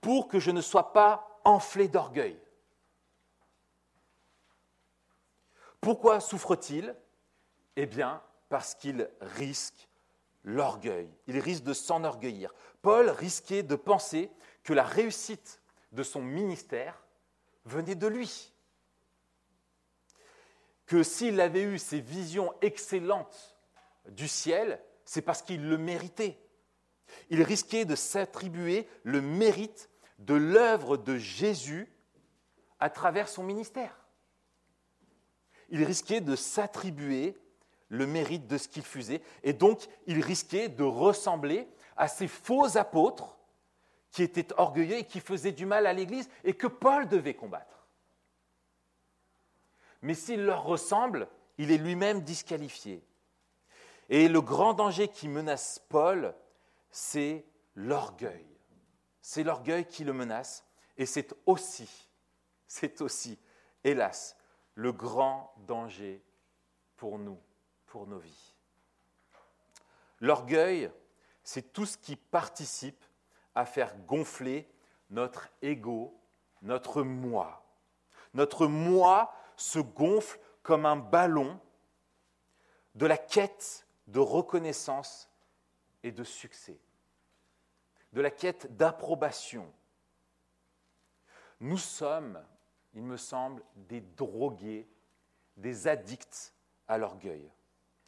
pour 0.00 0.28
que 0.28 0.38
je 0.38 0.50
ne 0.50 0.60
sois 0.60 0.92
pas 0.92 1.40
enflé 1.44 1.88
d'orgueil. 1.88 2.38
Pourquoi 5.80 6.20
souffre-t-il? 6.20 6.94
Eh 7.76 7.86
bien, 7.86 8.22
parce 8.48 8.74
qu'il 8.74 9.10
risque 9.20 9.88
l'orgueil, 10.44 11.10
il 11.26 11.38
risque 11.38 11.64
de 11.64 11.72
s'enorgueillir. 11.72 12.54
Paul 12.82 13.08
risquait 13.10 13.62
de 13.62 13.76
penser 13.76 14.30
que 14.64 14.72
la 14.72 14.82
réussite 14.82 15.62
de 15.92 16.02
son 16.02 16.22
ministère 16.22 17.04
venait 17.64 17.94
de 17.94 18.06
lui. 18.06 18.52
Que 20.86 21.02
s'il 21.02 21.40
avait 21.40 21.62
eu 21.62 21.78
ces 21.78 22.00
visions 22.00 22.52
excellentes 22.60 23.56
du 24.08 24.28
ciel, 24.28 24.82
c'est 25.04 25.22
parce 25.22 25.42
qu'il 25.42 25.68
le 25.68 25.78
méritait. 25.78 26.38
Il 27.30 27.42
risquait 27.42 27.84
de 27.84 27.94
s'attribuer 27.94 28.88
le 29.02 29.20
mérite 29.20 29.90
de 30.18 30.34
l'œuvre 30.34 30.96
de 30.96 31.16
Jésus 31.16 31.88
à 32.80 32.90
travers 32.90 33.28
son 33.28 33.42
ministère. 33.42 33.98
Il 35.68 35.84
risquait 35.84 36.20
de 36.20 36.36
s'attribuer 36.36 37.36
le 37.88 38.06
mérite 38.06 38.46
de 38.46 38.58
ce 38.58 38.68
qu'il 38.68 38.82
faisait, 38.82 39.22
et 39.42 39.52
donc 39.52 39.86
il 40.06 40.20
risquait 40.20 40.68
de 40.68 40.82
ressembler 40.82 41.68
à 41.96 42.08
ces 42.08 42.28
faux 42.28 42.76
apôtres 42.76 43.38
qui 44.14 44.22
étaient 44.22 44.54
orgueilleux 44.58 44.98
et 44.98 45.04
qui 45.04 45.18
faisaient 45.18 45.50
du 45.50 45.66
mal 45.66 45.88
à 45.88 45.92
l'Église 45.92 46.30
et 46.44 46.54
que 46.54 46.68
Paul 46.68 47.08
devait 47.08 47.34
combattre. 47.34 47.84
Mais 50.02 50.14
s'il 50.14 50.44
leur 50.44 50.62
ressemble, 50.62 51.26
il 51.58 51.72
est 51.72 51.78
lui-même 51.78 52.20
disqualifié. 52.20 53.04
Et 54.08 54.28
le 54.28 54.40
grand 54.40 54.72
danger 54.72 55.08
qui 55.08 55.26
menace 55.26 55.84
Paul, 55.88 56.32
c'est 56.92 57.44
l'orgueil. 57.74 58.46
C'est 59.20 59.42
l'orgueil 59.42 59.84
qui 59.84 60.04
le 60.04 60.12
menace 60.12 60.64
et 60.96 61.06
c'est 61.06 61.34
aussi, 61.44 62.08
c'est 62.68 63.00
aussi, 63.00 63.36
hélas, 63.82 64.36
le 64.76 64.92
grand 64.92 65.52
danger 65.66 66.22
pour 66.94 67.18
nous, 67.18 67.40
pour 67.86 68.06
nos 68.06 68.20
vies. 68.20 68.54
L'orgueil, 70.20 70.88
c'est 71.42 71.72
tout 71.72 71.84
ce 71.84 71.98
qui 71.98 72.14
participe 72.14 73.04
à 73.54 73.64
faire 73.64 73.96
gonfler 74.06 74.68
notre 75.10 75.48
ego, 75.62 76.18
notre 76.62 77.02
moi. 77.02 77.64
Notre 78.32 78.66
moi 78.66 79.32
se 79.56 79.78
gonfle 79.78 80.38
comme 80.62 80.86
un 80.86 80.96
ballon 80.96 81.60
de 82.94 83.06
la 83.06 83.18
quête 83.18 83.86
de 84.06 84.18
reconnaissance 84.18 85.30
et 86.02 86.12
de 86.12 86.24
succès, 86.24 86.78
de 88.12 88.20
la 88.20 88.30
quête 88.30 88.76
d'approbation. 88.76 89.72
Nous 91.60 91.78
sommes, 91.78 92.42
il 92.94 93.02
me 93.02 93.16
semble, 93.16 93.62
des 93.76 94.00
drogués, 94.00 94.88
des 95.56 95.86
addicts 95.86 96.52
à 96.88 96.98
l'orgueil. 96.98 97.50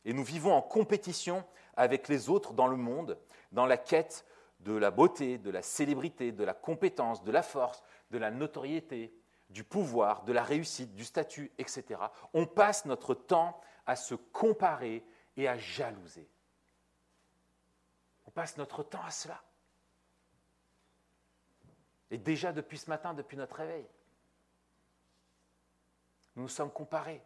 Et 0.05 0.13
nous 0.13 0.25
vivons 0.25 0.53
en 0.53 0.63
compétition 0.63 1.45
avec 1.77 2.09
les 2.09 2.29
autres 2.29 2.53
dans 2.53 2.67
le 2.67 2.77
monde, 2.77 3.19
dans 3.53 3.67
la 3.67 3.77
quête 3.77 4.25
de 4.67 4.73
la 4.73 4.91
beauté, 4.91 5.39
de 5.39 5.51
la 5.51 5.63
célébrité, 5.63 6.33
de 6.33 6.43
la 6.43 6.53
compétence, 6.53 7.23
de 7.23 7.31
la 7.31 7.45
force, 7.45 7.85
de 8.11 8.19
la 8.19 8.33
notoriété, 8.33 9.15
du 9.49 9.63
pouvoir, 9.63 10.25
de 10.25 10.33
la 10.33 10.43
réussite, 10.43 10.93
du 10.97 11.05
statut, 11.05 11.53
etc. 11.57 12.01
On 12.35 12.47
passe 12.47 12.85
notre 12.85 13.15
temps 13.15 13.61
à 13.87 13.95
se 13.95 14.17
comparer 14.17 15.07
et 15.37 15.47
à 15.47 15.57
jalouser. 15.57 16.29
On 18.27 18.33
passe 18.33 18.57
notre 18.57 18.83
temps 18.83 19.05
à 19.05 19.13
cela. 19.13 19.41
Et 22.11 22.19
déjà 22.19 22.53
depuis 22.53 22.79
ce 22.79 22.91
matin, 22.91 23.15
depuis 23.15 23.37
notre 23.37 23.55
réveil. 23.55 23.87
nous 26.35 26.43
nous 26.43 26.49
sommes 26.49 26.73
comparés 26.73 27.23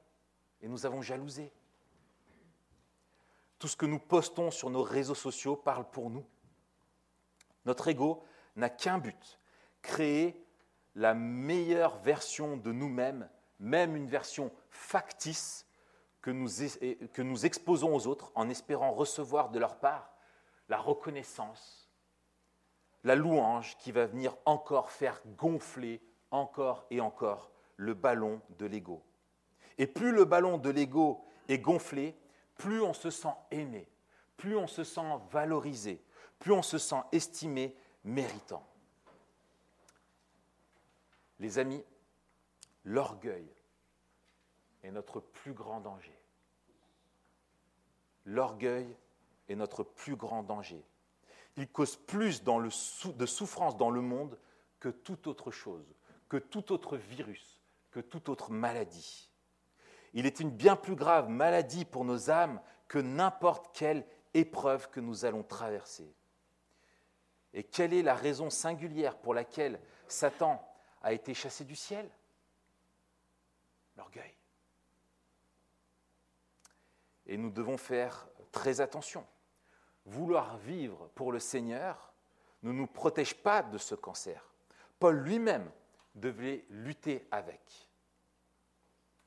et 0.60 0.68
nous 0.68 0.84
avons 0.84 1.00
jalousé. 1.00 1.50
Tout 3.58 3.68
ce 3.68 3.76
que 3.76 3.86
nous 3.86 3.98
postons 3.98 4.50
sur 4.50 4.68
nos 4.68 4.82
réseaux 4.82 5.14
sociaux 5.14 5.56
parle 5.56 5.90
pour 5.90 6.10
nous. 6.10 6.26
Notre 7.64 7.88
ego 7.88 8.24
n'a 8.56 8.70
qu'un 8.70 8.98
but, 8.98 9.38
créer 9.82 10.44
la 10.94 11.14
meilleure 11.14 11.98
version 11.98 12.56
de 12.56 12.72
nous-mêmes, 12.72 13.28
même 13.58 13.96
une 13.96 14.08
version 14.08 14.50
factice 14.70 15.66
que 16.20 16.30
nous, 16.30 17.46
exposons 17.46 17.94
aux 17.94 18.06
autres 18.06 18.32
en 18.34 18.48
espérant 18.48 18.92
recevoir 18.92 19.50
de 19.50 19.58
leur 19.58 19.78
part 19.78 20.12
la 20.68 20.78
reconnaissance, 20.78 21.90
la 23.04 23.14
louange 23.14 23.76
qui 23.78 23.92
va 23.92 24.06
venir 24.06 24.36
encore 24.44 24.90
faire 24.90 25.20
gonfler 25.36 26.02
encore 26.30 26.86
et 26.90 27.00
encore 27.00 27.50
le 27.76 27.94
ballon 27.94 28.40
de 28.58 28.66
l'ego. 28.66 29.02
Et 29.78 29.86
plus 29.86 30.12
le 30.12 30.24
ballon 30.24 30.58
de 30.58 30.70
l'ego 30.70 31.24
est 31.48 31.58
gonflé, 31.58 32.16
plus 32.56 32.82
on 32.82 32.92
se 32.92 33.10
sent 33.10 33.34
aimé, 33.50 33.88
plus 34.36 34.56
on 34.56 34.66
se 34.66 34.84
sent 34.84 35.00
valorisé, 35.30 36.04
plus 36.40 36.52
on 36.52 36.62
se 36.62 36.78
sent 36.78 37.00
estimé, 37.12 37.76
méritant. 38.02 38.66
Les 41.38 41.58
amis, 41.58 41.84
l'orgueil 42.84 43.46
est 44.82 44.90
notre 44.90 45.20
plus 45.20 45.52
grand 45.52 45.80
danger. 45.80 46.18
L'orgueil 48.24 48.96
est 49.48 49.54
notre 49.54 49.82
plus 49.82 50.16
grand 50.16 50.42
danger. 50.42 50.82
Il 51.56 51.68
cause 51.68 51.96
plus 51.96 52.42
de 52.42 53.26
souffrance 53.26 53.76
dans 53.76 53.90
le 53.90 54.00
monde 54.00 54.38
que 54.80 54.88
toute 54.88 55.26
autre 55.26 55.50
chose, 55.50 55.94
que 56.28 56.38
tout 56.38 56.72
autre 56.72 56.96
virus, 56.96 57.60
que 57.90 58.00
toute 58.00 58.28
autre 58.28 58.50
maladie. 58.50 59.30
Il 60.14 60.26
est 60.26 60.40
une 60.40 60.50
bien 60.50 60.76
plus 60.76 60.96
grave 60.96 61.28
maladie 61.28 61.84
pour 61.84 62.04
nos 62.04 62.30
âmes 62.30 62.60
que 62.88 62.98
n'importe 62.98 63.76
quelle 63.76 64.06
épreuve 64.32 64.88
que 64.90 65.00
nous 65.00 65.24
allons 65.24 65.42
traverser. 65.42 66.14
Et 67.52 67.64
quelle 67.64 67.92
est 67.92 68.02
la 68.02 68.14
raison 68.14 68.50
singulière 68.50 69.18
pour 69.18 69.34
laquelle 69.34 69.80
Satan 70.06 70.64
a 71.02 71.12
été 71.12 71.34
chassé 71.34 71.64
du 71.64 71.76
ciel? 71.76 72.08
L'orgueil. 73.96 74.34
Et 77.26 77.36
nous 77.36 77.50
devons 77.50 77.76
faire 77.76 78.28
très 78.52 78.80
attention. 78.80 79.26
Vouloir 80.06 80.56
vivre 80.58 81.08
pour 81.14 81.32
le 81.32 81.38
Seigneur 81.38 82.12
ne 82.62 82.72
nous 82.72 82.86
protège 82.86 83.34
pas 83.34 83.62
de 83.62 83.78
ce 83.78 83.94
cancer. 83.94 84.52
Paul 84.98 85.16
lui-même 85.16 85.70
devait 86.14 86.64
lutter 86.68 87.26
avec. 87.30 87.88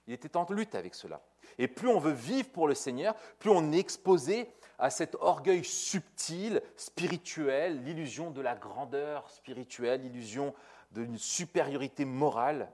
Il 0.07 0.13
était 0.13 0.35
en 0.35 0.45
lutte 0.49 0.75
avec 0.75 0.95
cela. 0.95 1.21
Et 1.57 1.67
plus 1.67 1.87
on 1.87 1.99
veut 1.99 2.11
vivre 2.11 2.49
pour 2.49 2.67
le 2.67 2.75
Seigneur, 2.75 3.15
plus 3.39 3.49
on 3.49 3.71
est 3.71 3.79
exposé 3.79 4.51
à 4.79 4.89
cet 4.89 5.15
orgueil 5.15 5.63
subtil, 5.63 6.61
spirituel, 6.75 7.83
l'illusion 7.83 8.31
de 8.31 8.41
la 8.41 8.55
grandeur 8.55 9.29
spirituelle, 9.29 10.01
l'illusion 10.01 10.53
d'une 10.91 11.17
supériorité 11.17 12.05
morale, 12.05 12.71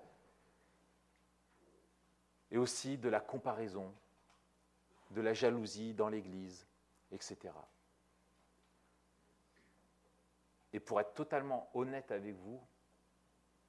et 2.52 2.58
aussi 2.58 2.98
de 2.98 3.10
la 3.10 3.20
comparaison, 3.20 3.94
de 5.12 5.22
la 5.22 5.34
jalousie 5.34 5.94
dans 5.94 6.10
l'Église, 6.10 6.66
etc. 7.12 7.54
Et 10.74 10.80
pour 10.80 11.00
être 11.00 11.14
totalement 11.14 11.70
honnête 11.74 12.12
avec 12.12 12.36
vous, 12.36 12.62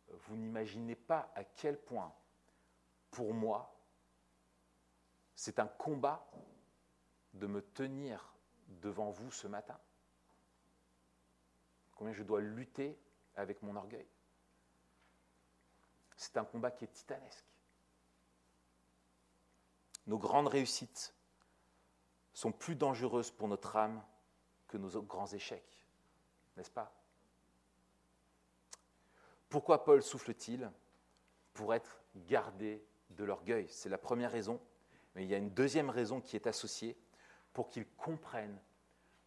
vous 0.08 0.36
n'imaginez 0.36 0.96
pas 0.96 1.30
à 1.34 1.44
quel 1.44 1.78
point, 1.78 2.12
pour 3.10 3.32
moi, 3.32 3.74
c'est 5.34 5.58
un 5.58 5.66
combat 5.66 6.28
de 7.34 7.46
me 7.46 7.62
tenir 7.62 8.34
devant 8.68 9.10
vous 9.10 9.30
ce 9.30 9.46
matin? 9.46 9.78
Combien 11.94 12.12
je 12.12 12.22
dois 12.22 12.40
lutter 12.40 12.98
avec 13.36 13.62
mon 13.62 13.76
orgueil? 13.76 14.08
C'est 16.16 16.36
un 16.36 16.44
combat 16.44 16.70
qui 16.70 16.84
est 16.84 16.92
titanesque. 16.92 17.46
Nos 20.06 20.18
grandes 20.18 20.48
réussites 20.48 21.14
sont 22.32 22.52
plus 22.52 22.74
dangereuses 22.74 23.30
pour 23.30 23.48
notre 23.48 23.76
âme 23.76 24.02
que 24.66 24.76
nos 24.76 25.02
grands 25.02 25.26
échecs, 25.26 25.86
n'est-ce 26.56 26.70
pas? 26.70 26.92
Pourquoi 29.48 29.84
Paul 29.84 30.02
souffle-t-il 30.02 30.70
Pour 31.52 31.74
être 31.74 32.00
gardé 32.14 32.82
de 33.10 33.24
l'orgueil? 33.24 33.66
C'est 33.68 33.88
la 33.88 33.98
première 33.98 34.30
raison. 34.30 34.60
Mais 35.14 35.24
il 35.24 35.28
y 35.28 35.34
a 35.34 35.38
une 35.38 35.50
deuxième 35.50 35.90
raison 35.90 36.20
qui 36.20 36.36
est 36.36 36.46
associée 36.46 36.96
pour 37.52 37.68
qu'il 37.68 37.86
comprenne 37.96 38.58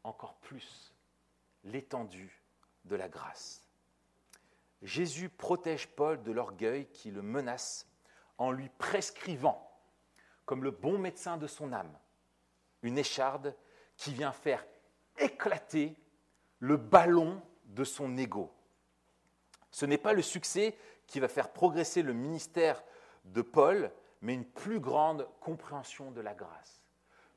encore 0.03 0.35
plus 0.35 0.93
l'étendue 1.63 2.41
de 2.85 2.95
la 2.95 3.09
grâce. 3.09 3.61
Jésus 4.81 5.29
protège 5.29 5.87
Paul 5.87 6.21
de 6.23 6.31
l'orgueil 6.31 6.87
qui 6.87 7.11
le 7.11 7.21
menace 7.21 7.87
en 8.37 8.51
lui 8.51 8.69
prescrivant, 8.77 9.71
comme 10.45 10.63
le 10.63 10.71
bon 10.71 10.97
médecin 10.97 11.37
de 11.37 11.47
son 11.47 11.71
âme, 11.71 11.97
une 12.81 12.97
écharde 12.97 13.55
qui 13.95 14.13
vient 14.13 14.33
faire 14.33 14.65
éclater 15.17 15.95
le 16.59 16.75
ballon 16.77 17.41
de 17.65 17.83
son 17.83 18.17
ego. 18.17 18.53
Ce 19.71 19.85
n'est 19.85 19.97
pas 19.97 20.13
le 20.13 20.21
succès 20.21 20.77
qui 21.07 21.19
va 21.19 21.27
faire 21.27 21.51
progresser 21.51 22.01
le 22.01 22.13
ministère 22.13 22.83
de 23.25 23.41
Paul, 23.41 23.91
mais 24.21 24.33
une 24.33 24.45
plus 24.45 24.79
grande 24.79 25.27
compréhension 25.39 26.11
de 26.11 26.21
la 26.21 26.33
grâce. 26.33 26.82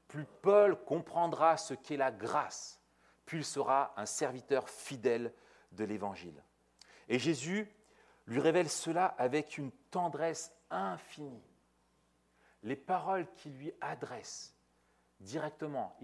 Plus 0.08 0.26
Paul 0.42 0.82
comprendra 0.84 1.56
ce 1.56 1.74
qu'est 1.74 1.96
la 1.96 2.12
grâce, 2.12 2.80
plus 3.24 3.38
il 3.38 3.44
sera 3.44 3.92
un 3.96 4.06
serviteur 4.06 4.68
fidèle 4.68 5.32
de 5.72 5.84
l'Évangile. 5.84 6.42
Et 7.08 7.18
Jésus 7.18 7.68
lui 8.26 8.40
révèle 8.40 8.68
cela 8.68 9.06
avec 9.06 9.58
une 9.58 9.72
tendresse 9.90 10.52
infinie. 10.70 11.44
Les 12.62 12.76
paroles 12.76 13.30
qu'il 13.34 13.56
lui 13.56 13.72
adresse 13.80 14.54
directement, 15.20 15.96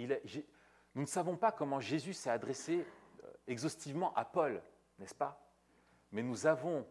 nous 0.94 1.02
ne 1.02 1.06
savons 1.06 1.36
pas 1.36 1.52
comment 1.52 1.80
Jésus 1.80 2.14
s'est 2.14 2.30
adressé 2.30 2.86
euh, 3.24 3.32
exhaustivement 3.46 4.14
à 4.14 4.24
Paul, 4.24 4.62
n'est-ce 4.98 5.14
pas? 5.14 5.42
Mais 6.12 6.22
nous 6.22 6.46
avons 6.46 6.86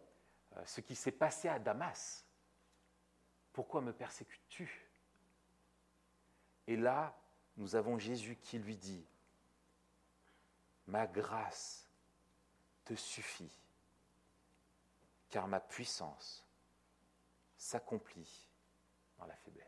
euh, 0.56 0.62
ce 0.64 0.80
qui 0.80 0.94
s'est 0.94 1.12
passé 1.12 1.48
à 1.48 1.58
Damas. 1.58 2.26
Pourquoi 3.52 3.80
me 3.80 3.92
persécutes-tu? 3.92 4.91
Et 6.66 6.76
là, 6.76 7.16
nous 7.56 7.74
avons 7.76 7.98
Jésus 7.98 8.36
qui 8.36 8.58
lui 8.58 8.76
dit, 8.76 9.04
Ma 10.86 11.06
grâce 11.06 11.88
te 12.84 12.94
suffit, 12.94 13.50
car 15.30 15.46
ma 15.46 15.60
puissance 15.60 16.44
s'accomplit 17.56 18.48
dans 19.18 19.26
la 19.26 19.36
faiblesse. 19.36 19.66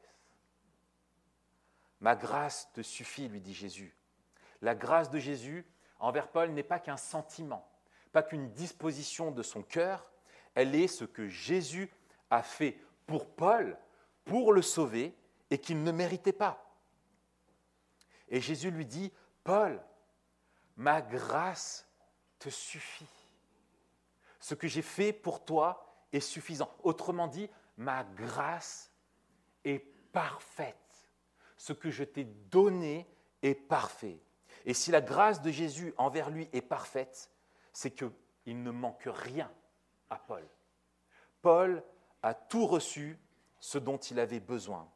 Ma 2.00 2.16
grâce 2.16 2.70
te 2.72 2.83
suffit, 2.83 3.28
lui 3.28 3.40
dit 3.40 3.54
Jésus. 3.54 3.94
La 4.61 4.74
grâce 4.74 5.11
de 5.11 5.18
Jésus 5.18 5.64
envers 5.98 6.28
Paul 6.28 6.50
n'est 6.50 6.62
pas 6.62 6.80
qu'un 6.80 6.96
sentiment, 6.96 7.66
pas 8.12 8.22
qu'une 8.22 8.50
disposition 8.52 9.30
de 9.30 9.42
son 9.42 9.62
cœur, 9.62 10.11
elle 10.54 10.74
est 10.74 10.88
ce 10.88 11.04
que 11.04 11.28
Jésus 11.28 11.90
a 12.30 12.42
fait 12.42 12.78
pour 13.07 13.26
Paul, 13.26 13.78
pour 14.24 14.52
le 14.52 14.62
sauver, 14.62 15.14
et 15.50 15.59
qu'il 15.59 15.83
ne 15.83 15.92
méritait 15.92 16.33
pas. 16.33 16.63
Et 18.28 18.40
Jésus 18.40 18.70
lui 18.70 18.87
dit, 18.87 19.12
Paul, 19.42 19.82
ma 20.76 21.02
grâce 21.02 21.88
te 22.38 22.48
suffit. 22.48 23.08
Ce 24.40 24.54
que 24.54 24.68
j'ai 24.68 24.82
fait 24.82 25.12
pour 25.12 25.44
toi 25.44 26.06
est 26.12 26.20
suffisant. 26.20 26.74
Autrement 26.82 27.28
dit, 27.28 27.48
ma 27.76 28.04
grâce 28.04 28.90
est 29.64 29.78
parfaite. 30.12 30.76
Ce 31.56 31.72
que 31.72 31.90
je 31.90 32.04
t'ai 32.04 32.24
donné 32.24 33.08
est 33.42 33.54
parfait. 33.54 34.20
Et 34.64 34.74
si 34.74 34.90
la 34.90 35.00
grâce 35.00 35.42
de 35.42 35.50
Jésus 35.50 35.94
envers 35.96 36.30
lui 36.30 36.48
est 36.52 36.62
parfaite, 36.62 37.30
c'est 37.72 37.90
qu'il 37.90 38.62
ne 38.62 38.70
manque 38.70 39.06
rien 39.06 39.52
à 40.10 40.16
Paul. 40.16 40.46
Paul 41.42 41.82
a 42.22 42.34
tout 42.34 42.66
reçu 42.66 43.18
ce 43.60 43.78
dont 43.78 43.98
il 43.98 44.18
avait 44.18 44.40
besoin. 44.40 44.88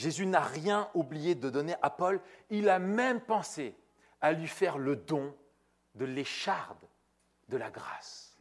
Jésus 0.00 0.24
n'a 0.24 0.40
rien 0.40 0.88
oublié 0.94 1.34
de 1.34 1.50
donner 1.50 1.74
à 1.82 1.90
Paul, 1.90 2.22
il 2.48 2.70
a 2.70 2.78
même 2.78 3.20
pensé 3.20 3.76
à 4.22 4.32
lui 4.32 4.48
faire 4.48 4.78
le 4.78 4.96
don 4.96 5.36
de 5.94 6.06
l'écharde 6.06 6.88
de 7.50 7.58
la 7.58 7.70
grâce. 7.70 8.34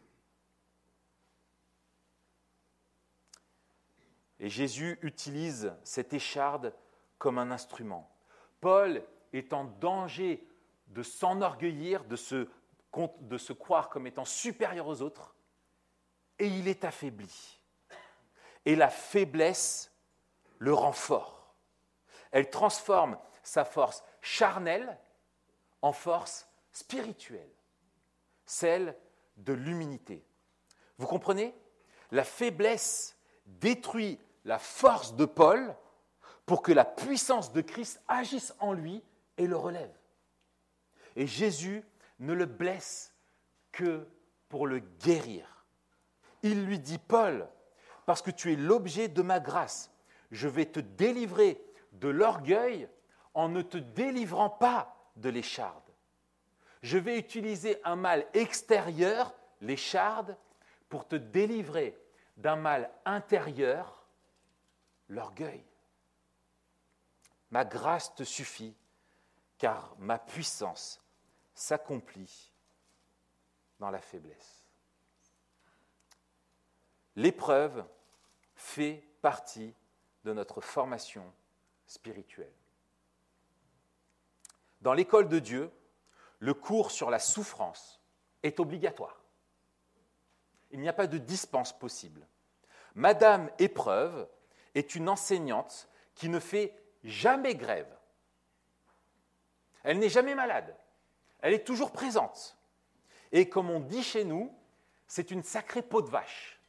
Et 4.40 4.48
Jésus 4.48 5.00
utilise 5.02 5.74
cette 5.84 6.14
écharde 6.14 6.74
comme 7.18 7.38
un 7.38 7.52
instrument. 7.52 8.10
Paul 8.62 9.04
est 9.34 9.52
en 9.52 9.66
danger 9.66 10.48
de 10.88 11.04
s'enorgueillir, 11.04 12.06
de 12.06 12.16
se, 12.16 13.52
croire 13.52 13.90
comme 13.90 14.08
étant 14.08 14.24
supérieur 14.24 14.88
aux 14.88 15.02
autres, 15.02 15.36
et 16.40 16.48
il 16.48 16.70
est 16.70 16.86
affaibli. 16.86 17.60
Et 18.64 18.78
la 18.78 18.90
faiblesse 18.90 19.92
le 20.58 20.74
rend 20.74 20.94
fort. 20.94 21.39
Elle 22.32 22.50
transforme 22.50 23.18
sa 23.44 23.66
force 23.66 24.04
charnelle 24.22 24.98
en 25.82 25.92
force 25.94 26.48
spirituelle, 26.72 27.50
celle 28.46 28.96
de 29.38 29.54
l'humilité. 29.54 30.24
Vous 30.98 31.08
comprenez? 31.08 31.56
La 32.12 32.24
faiblesse 32.24 33.18
détruit 33.46 34.20
la 34.46 34.60
force 34.60 35.16
de 35.16 35.26
Paul 35.26 35.76
pour 36.46 36.62
que 36.62 36.72
la 36.72 36.86
puissance 36.86 37.54
de 37.54 37.62
Christ 37.62 38.02
agisse 38.08 38.54
en 38.60 38.74
lui 38.74 39.04
et 39.38 39.48
le 39.48 39.56
relève. 39.56 39.94
Et 41.16 41.28
Jésus 41.28 41.84
ne 42.20 42.34
le 42.34 42.46
blesse 42.46 43.14
que 43.72 44.08
pour 44.50 44.68
le 44.68 44.80
guérir. 44.80 45.66
Il 46.42 46.66
lui 46.66 46.80
dit, 46.80 46.98
Paul, 46.98 47.48
parce 48.06 48.22
que 48.22 48.32
tu 48.32 48.52
es 48.52 48.56
l'objet 48.56 49.08
de 49.08 49.22
ma 49.22 49.40
grâce, 49.40 49.92
je 50.32 50.48
vais 50.48 50.66
te 50.66 50.80
délivrer 50.80 51.62
de 52.00 52.08
l'orgueil 52.08 52.90
en 53.34 53.50
ne 53.50 53.62
te 53.62 53.78
délivrant 53.78 54.50
pas 54.50 54.96
de 55.16 55.30
l'écharde. 55.30 55.84
Je 56.82 56.98
vais 56.98 57.20
utiliser 57.20 57.80
un 57.84 57.96
mal 57.96 58.26
extérieur, 58.34 59.34
l'écharde, 59.62 60.38
pour 60.88 61.08
te 61.08 61.16
délivrer 61.16 61.98
d'un 62.38 62.56
mal 62.56 62.92
intérieur, 63.06 64.08
l'orgueil. 65.10 65.64
Ma 67.52 67.66
grâce 67.66 68.16
te 68.16 68.24
suffit, 68.24 68.76
car 69.58 69.96
ma 70.00 70.18
puissance 70.18 71.04
s'accomplit 71.54 72.52
dans 73.80 73.90
la 73.90 74.00
faiblesse. 74.00 74.66
L'épreuve 77.16 77.86
fait 78.56 79.04
partie 79.22 79.74
de 80.24 80.32
notre 80.32 80.62
formation 80.62 81.34
spirituelle. 81.90 82.54
Dans 84.82 84.94
l'école 84.94 85.28
de 85.28 85.40
Dieu, 85.40 85.72
le 86.38 86.54
cours 86.54 86.92
sur 86.92 87.10
la 87.10 87.20
souffrance 87.20 88.00
est 88.44 88.60
obligatoire. 88.60 89.22
Il 90.72 90.80
n'y 90.80 90.88
a 90.88 90.94
pas 90.94 91.08
de 91.08 91.18
dispense 91.18 91.78
possible. 91.78 92.26
Madame 92.96 93.50
Épreuve 93.58 94.30
est 94.76 94.96
une 94.96 95.10
enseignante 95.10 95.90
qui 96.14 96.30
ne 96.30 96.40
fait 96.40 96.74
jamais 97.04 97.56
grève. 97.56 97.94
Elle 99.84 100.00
n'est 100.00 100.10
jamais 100.10 100.36
malade. 100.36 100.76
Elle 101.42 101.54
est 101.54 101.66
toujours 101.66 101.92
présente. 101.92 102.58
Et 103.32 103.50
comme 103.50 103.70
on 103.70 103.80
dit 103.80 104.04
chez 104.04 104.24
nous, 104.24 104.56
c'est 105.08 105.32
une 105.32 105.44
sacrée 105.44 105.82
peau 105.82 106.02
de 106.02 106.10
vache. 106.10 106.62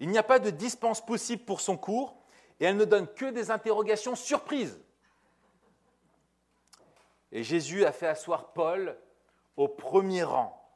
Il 0.00 0.10
n'y 0.10 0.18
a 0.18 0.22
pas 0.22 0.38
de 0.38 0.50
dispense 0.50 1.04
possible 1.04 1.44
pour 1.44 1.62
son 1.62 1.78
cours 1.78 2.25
et 2.60 2.64
elle 2.64 2.76
ne 2.76 2.84
donne 2.84 3.06
que 3.06 3.26
des 3.26 3.50
interrogations 3.50 4.14
surprises. 4.14 4.80
Et 7.32 7.42
Jésus 7.42 7.84
a 7.84 7.92
fait 7.92 8.06
asseoir 8.06 8.52
Paul 8.52 8.96
au 9.56 9.68
premier 9.68 10.22
rang, 10.22 10.70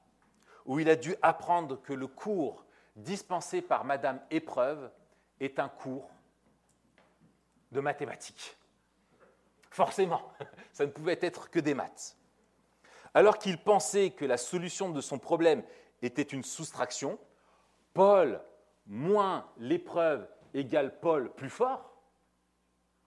où 0.67 0.79
il 0.79 0.91
a 0.91 0.97
dû 0.97 1.17
apprendre 1.23 1.81
que 1.81 1.93
le 1.93 2.07
cours 2.07 2.65
dispensé 2.97 3.63
par 3.63 3.85
Madame 3.85 4.21
Épreuve 4.31 4.91
est 5.39 5.59
un 5.59 5.69
cours 5.69 6.11
de 7.73 7.81
mathématiques. 7.81 8.57
Forcément, 9.71 10.33
ça 10.73 10.85
ne 10.85 10.91
pouvait 10.91 11.19
être 11.23 11.51
que 11.51 11.61
des 11.61 11.75
maths. 11.75 12.17
Alors 13.15 13.39
qu'il 13.39 13.59
pensait 13.59 14.11
que 14.11 14.25
la 14.25 14.37
solution 14.37 14.91
de 14.91 15.01
son 15.01 15.19
problème 15.19 15.63
était 16.03 16.23
une 16.23 16.45
soustraction, 16.45 17.19
Paul 17.95 18.41
moins 18.87 19.49
l'épreuve 19.59 20.27
égale 20.55 20.99
Paul 21.01 21.33
plus 21.33 21.51
fort. 21.51 21.91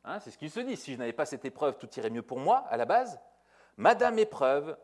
Hein, 0.03 0.19
c'est 0.19 0.31
ce 0.31 0.37
qu'il 0.37 0.51
se 0.51 0.59
dit. 0.59 0.77
Si 0.77 0.93
je 0.93 0.97
n'avais 0.97 1.13
pas 1.13 1.25
cette 1.25 1.45
épreuve, 1.45 1.77
tout 1.77 1.89
irait 1.97 2.09
mieux 2.09 2.21
pour 2.21 2.39
moi 2.39 2.65
à 2.69 2.77
la 2.77 2.85
base. 2.85 3.19
Madame 3.77 4.19
épreuve 4.19 4.77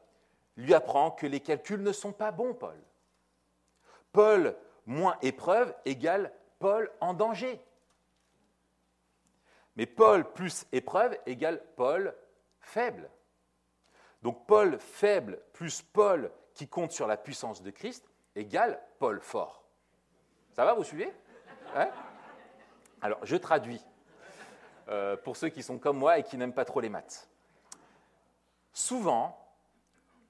lui 0.55 0.73
apprend 0.73 1.11
que 1.11 1.27
les 1.27 1.39
calculs 1.39 1.81
ne 1.81 1.91
sont 1.91 2.11
pas 2.11 2.31
bons, 2.31 2.53
Paul. 2.53 2.81
Paul 4.11 4.55
moins 4.85 5.17
épreuve 5.21 5.73
égale 5.85 6.33
Paul 6.59 6.91
en 6.99 7.13
danger. 7.13 7.61
Mais 9.75 9.85
Paul 9.85 10.29
plus 10.33 10.65
épreuve 10.71 11.17
égale 11.25 11.63
Paul 11.75 12.13
faible. 12.59 13.09
Donc 14.21 14.45
Paul 14.47 14.79
faible 14.79 15.39
plus 15.53 15.81
Paul 15.81 16.31
qui 16.53 16.67
compte 16.67 16.91
sur 16.91 17.07
la 17.07 17.17
puissance 17.17 17.61
de 17.61 17.71
Christ 17.71 18.05
égale 18.35 18.81
Paul 18.99 19.21
fort. 19.21 19.63
Ça 20.51 20.65
va, 20.65 20.73
vous 20.73 20.83
suivez? 20.83 21.13
Alors, 23.01 23.25
je 23.25 23.35
traduis 23.35 23.81
euh, 24.87 25.15
pour 25.17 25.37
ceux 25.37 25.49
qui 25.49 25.63
sont 25.63 25.79
comme 25.79 25.97
moi 25.97 26.19
et 26.19 26.23
qui 26.23 26.37
n'aiment 26.37 26.53
pas 26.53 26.65
trop 26.65 26.81
les 26.81 26.89
maths. 26.89 27.29
Souvent, 28.73 29.37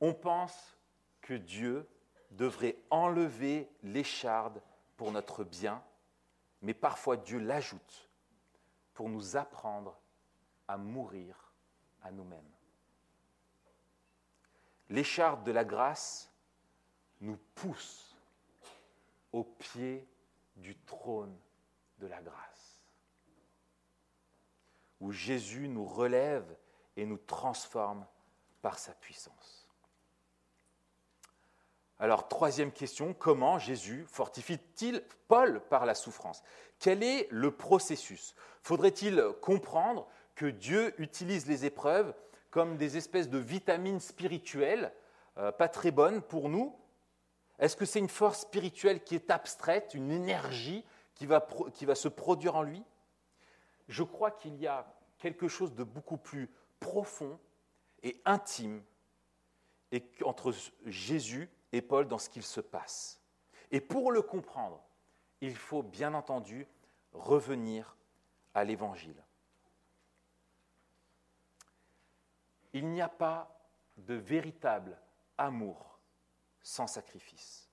on 0.02 0.14
pense 0.14 0.78
que 1.22 1.34
Dieu 1.34 1.88
devrait 2.32 2.78
enlever 2.90 3.70
l'écharde 3.84 4.62
pour 4.98 5.12
notre 5.12 5.44
bien, 5.44 5.84
mais 6.62 6.74
parfois 6.74 7.18
Dieu 7.18 7.40
l'ajoute 7.40 8.10
pour 8.94 9.10
nous 9.10 9.38
apprendre 9.38 10.00
à 10.68 10.78
mourir 10.78 11.54
à 12.04 12.12
nous-mêmes. 12.12 12.52
L'écharde 14.90 15.44
de 15.44 15.52
la 15.52 15.64
grâce 15.64 16.32
nous 17.22 17.38
pousse 17.56 18.16
au 19.32 19.44
pied 19.44 20.08
du 20.56 20.76
trône 20.80 21.38
de 22.00 22.08
la 22.08 22.22
grâce, 22.22 22.59
où 25.00 25.12
Jésus 25.12 25.68
nous 25.68 25.86
relève 25.86 26.56
et 26.98 27.06
nous 27.06 27.18
transforme 27.18 28.06
par 28.62 28.78
sa 28.78 28.94
puissance. 28.94 29.68
Alors, 32.00 32.30
troisième 32.30 32.72
question, 32.72 33.14
comment 33.14 33.60
Jésus 33.60 34.06
fortifie-t-il 34.08 35.04
Paul 35.28 35.62
par 35.70 35.86
la 35.86 35.96
souffrance? 35.96 36.42
Quel 36.80 37.04
est 37.04 37.28
le 37.30 37.52
processus? 37.52 38.36
Faudrait-il 38.64 39.22
comprendre 39.42 40.08
que 40.36 40.46
Dieu 40.46 40.94
utilise 41.02 41.46
les 41.46 41.66
épreuves 41.66 42.14
comme 42.52 42.78
des 42.78 42.96
espèces 42.96 43.30
de 43.30 43.38
vitamines 43.38 44.00
spirituelles, 44.00 44.94
euh, 45.38 45.52
pas 45.52 45.68
très 45.68 45.92
bonnes 45.92 46.22
pour 46.22 46.48
nous? 46.48 46.74
Est-ce 47.60 47.76
que 47.76 47.86
c'est 47.86 48.00
une 48.00 48.08
force 48.08 48.42
spirituelle 48.42 49.04
qui 49.04 49.16
est 49.16 49.30
abstraite, 49.30 49.94
une 49.94 50.12
énergie 50.12 50.86
qui 51.16 51.26
va, 51.26 51.46
qui 51.74 51.86
va 51.86 51.96
se 51.96 52.08
produire 52.08 52.56
en 52.56 52.64
lui? 52.64 52.82
Je 53.90 54.04
crois 54.04 54.32
qu'il 54.32 54.56
y 54.56 54.68
a 54.68 54.88
quelque 55.18 55.48
chose 55.48 55.74
de 55.74 55.84
beaucoup 55.84 56.18
plus 56.18 56.50
profond 56.80 57.40
et 58.04 58.22
intime 58.24 58.84
entre 60.24 60.54
Jésus 60.86 61.50
et 61.72 61.82
Paul 61.82 62.08
dans 62.08 62.20
ce 62.20 62.30
qu'il 62.30 62.44
se 62.44 62.62
passe. 62.62 63.20
Et 63.72 63.82
pour 63.82 64.12
le 64.12 64.22
comprendre, 64.22 64.82
il 65.42 65.56
faut 65.56 65.82
bien 65.82 66.14
entendu 66.14 66.68
revenir 67.14 67.98
à 68.54 68.64
l'Évangile. 68.64 69.24
Il 72.74 72.88
n'y 72.90 73.02
a 73.02 73.10
pas 73.10 73.60
de 73.98 74.14
véritable 74.14 75.02
amour 75.38 76.00
sans 76.62 76.86
sacrifice. 76.86 77.68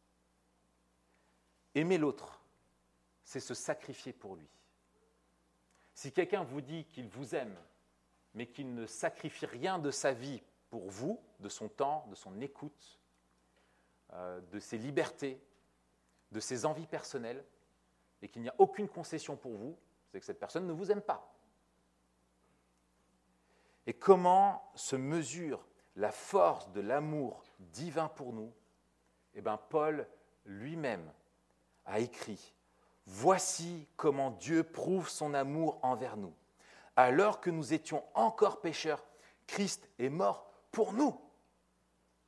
Aimer 1.75 1.99
l'autre, 1.99 2.41
c'est 3.23 3.41
se 3.41 3.53
sacrifier 3.53 4.15
pour 4.15 4.37
lui. 4.37 4.49
Si 5.97 6.13
quelqu'un 6.13 6.45
vous 6.45 6.61
dit 6.61 6.85
qu'il 6.85 7.09
vous 7.09 7.35
aime, 7.35 7.57
mais 8.35 8.47
qu'il 8.47 8.75
ne 8.75 8.85
sacrifie 8.85 9.47
rien 9.47 9.79
de 9.79 9.91
sa 9.91 10.13
vie 10.13 10.43
pour 10.69 10.91
vous, 10.91 11.19
de 11.41 11.49
son 11.49 11.71
temps, 11.71 12.07
de 12.11 12.15
son 12.15 12.39
écoute, 12.43 13.01
euh, 14.13 14.43
de 14.53 14.61
ses 14.61 14.77
libertés, 14.77 15.41
de 16.33 16.39
ses 16.39 16.67
envies 16.67 16.87
personnelles, 16.87 17.43
et 18.21 18.29
qu'il 18.29 18.43
n'y 18.43 18.51
a 18.51 18.55
aucune 18.59 18.91
concession 18.91 19.39
pour 19.39 19.53
vous, 19.53 19.79
c'est 20.13 20.21
que 20.21 20.27
cette 20.27 20.39
personne 20.39 20.67
ne 20.67 20.73
vous 20.75 20.93
aime 20.93 21.01
pas. 21.01 21.35
Et 23.87 23.95
comment 23.95 24.71
se 24.75 24.97
mesure 24.97 25.67
la 25.95 26.13
force 26.13 26.71
de 26.73 26.83
l'amour 26.83 27.43
divin 27.59 28.09
pour 28.09 28.35
nous? 28.35 28.53
Eh 29.33 29.41
bien, 29.41 29.57
Paul 29.57 30.07
lui-même 30.45 31.11
a 31.87 32.01
écrit 32.01 32.55
Voici 33.07 33.87
comment 33.97 34.33
Dieu 34.33 34.65
prouve 34.65 35.09
son 35.09 35.33
amour 35.33 35.79
envers 35.83 36.17
nous. 36.17 36.35
Alors 36.97 37.41
que 37.41 37.51
nous 37.51 37.73
étions 37.73 38.03
encore 38.15 38.61
pécheurs, 38.61 39.05
Christ 39.47 39.89
est 39.99 40.09
mort 40.09 40.51
pour 40.73 40.93
nous. 40.93 41.19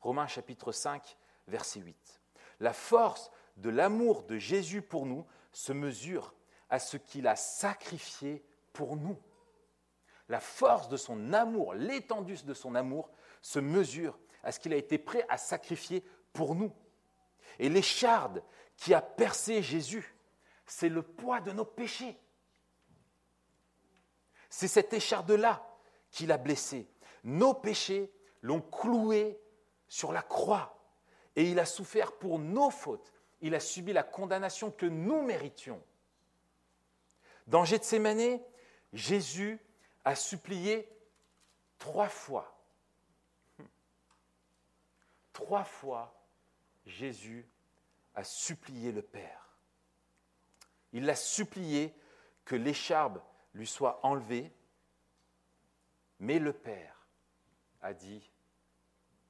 Romains 0.01 0.29
chapitre 0.29 0.71
5, 0.71 1.17
verset 1.49 1.81
8. 1.81 2.21
La 2.61 2.73
force 2.73 3.33
de 3.57 3.71
l'amour 3.71 4.23
de 4.23 4.38
Jésus 4.38 4.83
pour 4.83 5.05
nous 5.05 5.27
se 5.53 5.73
mesure 5.73 6.33
à 6.71 6.79
ce 6.79 6.97
qu'il 6.97 7.27
a 7.27 7.35
sacrifié 7.35 8.45
pour 8.73 8.97
nous. 8.97 9.19
La 10.29 10.38
force 10.41 10.88
de 10.88 10.97
son 10.97 11.33
amour, 11.33 11.75
l'étendue 11.75 12.43
de 12.45 12.55
son 12.55 12.75
amour 12.75 13.11
se 13.43 13.59
mesure 13.59 14.19
à 14.45 14.53
ce 14.53 14.61
qu'il 14.61 14.73
a 14.73 14.77
été 14.77 14.99
prêt 14.99 15.25
à 15.29 15.38
sacrifier 15.38 16.05
pour 16.33 16.55
nous. 16.55 16.73
Et 17.59 17.69
l'écharde 17.69 18.45
qui 18.77 18.95
a 18.95 19.01
percé 19.01 19.62
Jésus 19.62 20.14
c'est 20.70 20.88
le 20.88 21.02
poids 21.02 21.40
de 21.40 21.52
nos 21.52 21.64
péchés. 21.64 22.16
C'est 24.50 24.68
cette 24.68 24.92
écharde-là 24.92 25.66
qui 26.11 26.26
l'a 26.26 26.38
blessé. 26.38 26.88
Nos 27.24 27.54
péchés 27.54 28.12
l'ont 28.42 28.61
cloué 28.61 29.40
sur 29.88 30.12
la 30.12 30.22
croix 30.22 30.78
et 31.37 31.50
il 31.50 31.59
a 31.59 31.66
souffert 31.66 32.12
pour 32.12 32.38
nos 32.38 32.70
fautes. 32.70 33.12
Il 33.40 33.54
a 33.54 33.61
subi 33.61 33.92
la 33.92 34.02
condamnation 34.02 34.70
que 34.70 34.87
nous 34.87 35.22
méritions. 35.22 35.83
Dans 37.46 37.64
Gethsemane, 37.64 38.40
Jésus 38.92 39.59
a 40.04 40.14
supplié 40.14 40.88
trois 41.78 42.09
fois. 42.09 42.61
Trois 45.33 45.64
fois, 45.64 46.14
Jésus 46.85 47.48
a 48.14 48.24
supplié 48.24 48.92
le 48.92 49.02
Père. 49.02 49.47
Il 50.92 51.05
l'a 51.05 51.14
supplié 51.14 51.94
que 52.44 52.57
l'écharpe 52.57 53.20
lui 53.55 53.66
soit 53.66 54.05
enlevée, 54.05 54.53
mais 56.18 56.38
le 56.38 56.53
Père 56.53 57.07
a 57.81 57.92
dit 57.92 58.31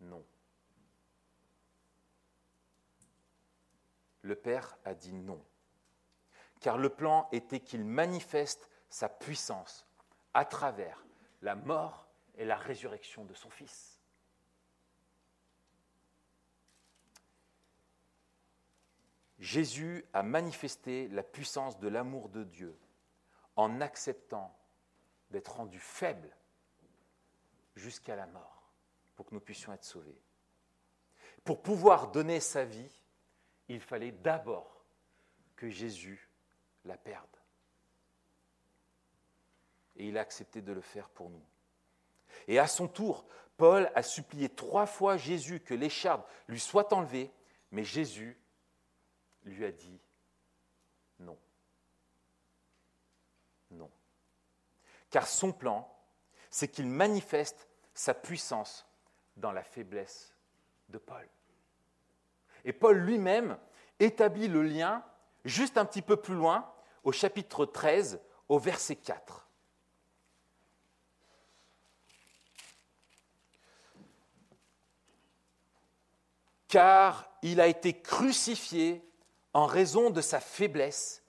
non. 0.00 0.24
Le 4.22 4.36
Père 4.36 4.76
a 4.84 4.94
dit 4.94 5.12
non, 5.12 5.42
car 6.60 6.78
le 6.78 6.90
plan 6.90 7.28
était 7.32 7.60
qu'il 7.60 7.84
manifeste 7.84 8.68
sa 8.88 9.08
puissance 9.08 9.86
à 10.34 10.44
travers 10.44 11.04
la 11.42 11.54
mort 11.54 12.08
et 12.36 12.44
la 12.44 12.56
résurrection 12.56 13.24
de 13.24 13.34
son 13.34 13.50
Fils. 13.50 13.97
Jésus 19.38 20.04
a 20.12 20.22
manifesté 20.22 21.08
la 21.08 21.22
puissance 21.22 21.78
de 21.78 21.88
l'amour 21.88 22.28
de 22.28 22.44
Dieu 22.44 22.76
en 23.56 23.80
acceptant 23.80 24.56
d'être 25.30 25.56
rendu 25.56 25.78
faible 25.78 26.34
jusqu'à 27.76 28.16
la 28.16 28.26
mort 28.26 28.72
pour 29.14 29.26
que 29.26 29.34
nous 29.34 29.40
puissions 29.40 29.72
être 29.72 29.84
sauvés. 29.84 30.20
Pour 31.44 31.62
pouvoir 31.62 32.10
donner 32.10 32.40
sa 32.40 32.64
vie, 32.64 33.02
il 33.68 33.80
fallait 33.80 34.12
d'abord 34.12 34.84
que 35.56 35.68
Jésus 35.68 36.28
la 36.84 36.96
perde. 36.96 37.26
Et 39.96 40.08
il 40.08 40.18
a 40.18 40.20
accepté 40.20 40.62
de 40.62 40.72
le 40.72 40.80
faire 40.80 41.08
pour 41.10 41.30
nous. 41.30 41.44
Et 42.46 42.58
à 42.58 42.66
son 42.66 42.88
tour, 42.88 43.26
Paul 43.56 43.90
a 43.94 44.02
supplié 44.02 44.48
trois 44.48 44.86
fois 44.86 45.16
Jésus 45.16 45.60
que 45.60 45.74
l'écharpe 45.74 46.28
lui 46.46 46.60
soit 46.60 46.92
enlevée, 46.92 47.32
mais 47.72 47.84
Jésus 47.84 48.38
lui 49.48 49.64
a 49.64 49.72
dit 49.72 50.00
non. 51.20 51.38
Non. 53.70 53.90
Car 55.10 55.26
son 55.26 55.52
plan, 55.52 55.92
c'est 56.50 56.68
qu'il 56.68 56.86
manifeste 56.86 57.68
sa 57.94 58.14
puissance 58.14 58.86
dans 59.36 59.52
la 59.52 59.62
faiblesse 59.62 60.34
de 60.88 60.98
Paul. 60.98 61.28
Et 62.64 62.72
Paul 62.72 62.98
lui-même 62.98 63.58
établit 63.98 64.48
le 64.48 64.62
lien 64.62 65.04
juste 65.44 65.78
un 65.78 65.84
petit 65.84 66.02
peu 66.02 66.16
plus 66.16 66.34
loin, 66.34 66.70
au 67.04 67.12
chapitre 67.12 67.64
13, 67.64 68.20
au 68.48 68.58
verset 68.58 68.96
4. 68.96 69.48
Car 76.68 77.30
il 77.42 77.60
a 77.60 77.66
été 77.66 78.00
crucifié 78.00 79.07
en 79.54 79.66
raison 79.66 80.10
de 80.10 80.20
sa 80.20 80.40
faiblesse, 80.40 81.22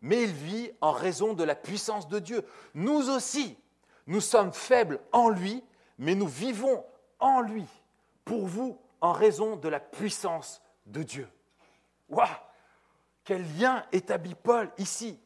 mais 0.00 0.22
il 0.22 0.32
vit 0.32 0.70
en 0.80 0.92
raison 0.92 1.34
de 1.34 1.44
la 1.44 1.54
puissance 1.54 2.08
de 2.08 2.18
Dieu. 2.18 2.44
Nous 2.74 3.10
aussi, 3.10 3.58
nous 4.06 4.20
sommes 4.20 4.52
faibles 4.52 5.00
en 5.12 5.28
lui, 5.28 5.64
mais 5.98 6.14
nous 6.14 6.28
vivons 6.28 6.84
en 7.18 7.40
lui, 7.40 7.66
pour 8.24 8.46
vous, 8.46 8.78
en 9.00 9.12
raison 9.12 9.56
de 9.56 9.68
la 9.68 9.80
puissance 9.80 10.62
de 10.86 11.02
Dieu. 11.02 11.28
Waouh 12.08 12.28
Quel 13.24 13.42
lien 13.58 13.84
établit 13.92 14.34
Paul 14.34 14.70
ici 14.78 15.20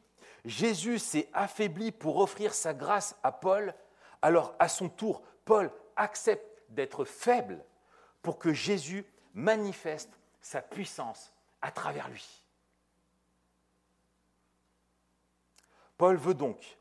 Jésus 0.45 0.99
s'est 0.99 1.29
affaibli 1.35 1.93
pour 1.93 2.19
offrir 2.19 2.55
sa 2.55 2.73
grâce 2.73 3.17
à 3.23 3.31
Paul, 3.31 3.75
alors 4.23 4.55
à 4.59 4.69
son 4.69 4.89
tour, 4.89 5.23
Paul 5.45 5.71
accepte 5.97 6.63
d'être 6.71 7.05
faible 7.05 7.63
pour 8.23 8.39
que 8.39 8.53
Jésus 8.53 9.05
manifeste 9.35 10.11
sa 10.41 10.63
puissance 10.63 11.33
à 11.61 11.71
travers 11.71 12.09
lui. 12.09 12.39
Paul 16.01 16.17
veut 16.17 16.33
donc 16.33 16.79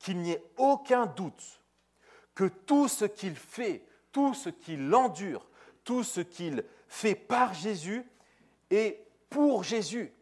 qu'il 0.00 0.18
n'y 0.18 0.32
ait 0.32 0.44
aucun 0.56 1.06
doute 1.06 1.62
que 2.34 2.48
tout 2.48 2.88
ce 2.88 3.04
qu'il 3.04 3.36
fait, 3.36 3.86
tout 4.10 4.34
ce 4.34 4.48
qu'il 4.48 4.92
endure, 4.92 5.48
tout 5.84 6.02
ce 6.02 6.20
qu'il 6.20 6.64
fait 6.88 7.14
par 7.14 7.54
Jésus 7.54 8.04
est 8.68 9.06
pour 9.30 9.62
Jésus. 9.62 10.12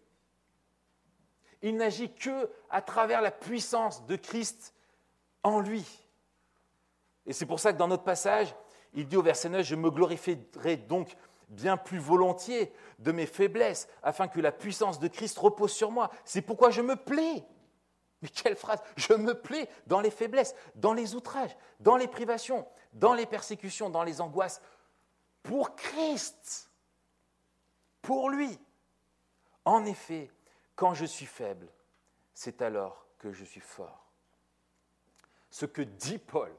Il 1.63 1.79
n'agit 1.79 2.13
que 2.13 2.51
à 2.69 2.83
travers 2.83 3.23
la 3.23 3.31
puissance 3.31 4.05
de 4.05 4.15
Christ 4.15 4.75
en 5.43 5.61
lui. 5.61 5.87
Et 7.25 7.33
c'est 7.33 7.47
pour 7.47 7.61
ça 7.61 7.73
que 7.73 7.79
dans 7.79 7.89
notre 7.89 8.05
passage, 8.05 8.55
il 8.93 9.09
dit 9.09 9.17
au 9.17 9.23
verset 9.23 9.49
9, 9.49 9.65
je 9.65 9.75
me 9.75 9.91
glorifierai 9.91 10.77
donc 10.77 11.17
bien 11.49 11.79
plus 11.79 11.99
volontiers 11.99 12.75
de 12.99 13.11
mes 13.11 13.25
faiblesses, 13.25 13.89
afin 14.03 14.29
que 14.29 14.41
la 14.41 14.53
puissance 14.53 14.99
de 14.99 15.09
Christ 15.09 15.39
repose 15.39 15.73
sur 15.73 15.91
moi. 15.91 16.11
C'est 16.27 16.43
pourquoi 16.43 16.69
je 16.69 16.83
me 16.83 16.95
plais 16.95 17.43
quelle 18.29 18.57
phrase 18.57 18.81
Je 18.97 19.13
me 19.15 19.35
plais 19.35 19.69
dans 19.87 20.01
les 20.01 20.11
faiblesses, 20.11 20.55
dans 20.75 20.93
les 20.93 21.15
outrages, 21.15 21.57
dans 21.81 21.97
les 21.97 22.09
privations, 22.09 22.67
dans 22.93 23.15
les 23.15 23.27
persécutions, 23.27 23.91
dans 23.91 24.05
les 24.05 24.21
angoisses, 24.21 24.61
pour 25.43 25.77
Christ, 25.77 26.71
pour 28.03 28.31
lui. 28.31 28.59
En 29.65 29.85
effet, 29.85 30.31
quand 30.77 30.95
je 30.95 31.05
suis 31.05 31.27
faible, 31.27 31.69
c'est 32.35 32.63
alors 32.63 33.07
que 33.19 33.33
je 33.33 33.45
suis 33.45 33.61
fort. 33.61 34.13
Ce 35.51 35.67
que 35.67 35.83
dit 35.83 36.19
Paul 36.19 36.55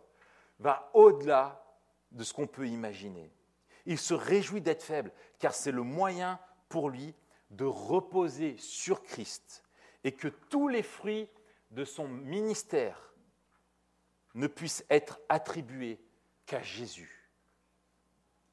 va 0.60 0.89
au-delà 0.93 1.63
de 2.12 2.23
ce 2.23 2.34
qu'on 2.34 2.47
peut 2.47 2.67
imaginer. 2.67 3.32
Il 3.86 3.99
se 3.99 4.13
réjouit 4.13 4.62
d'être 4.62 4.84
faible, 4.84 5.12
car 5.38 5.54
c'est 5.54 5.71
le 5.71 5.84
moyen 5.84 6.39
pour 6.69 6.89
lui 6.89 7.13
de 7.51 7.65
reposer 7.65 8.58
sur 8.58 9.04
Christ 9.04 9.63
et 10.04 10.12
que 10.12 10.28
tous 10.28 10.67
les 10.67 10.84
fruits 10.84 11.30
de 11.75 11.85
son 11.85 12.07
ministère 12.07 13.13
ne 14.33 14.47
puisse 14.47 14.85
être 14.89 15.19
attribué 15.29 15.99
qu'à 16.45 16.61
Jésus. 16.61 17.29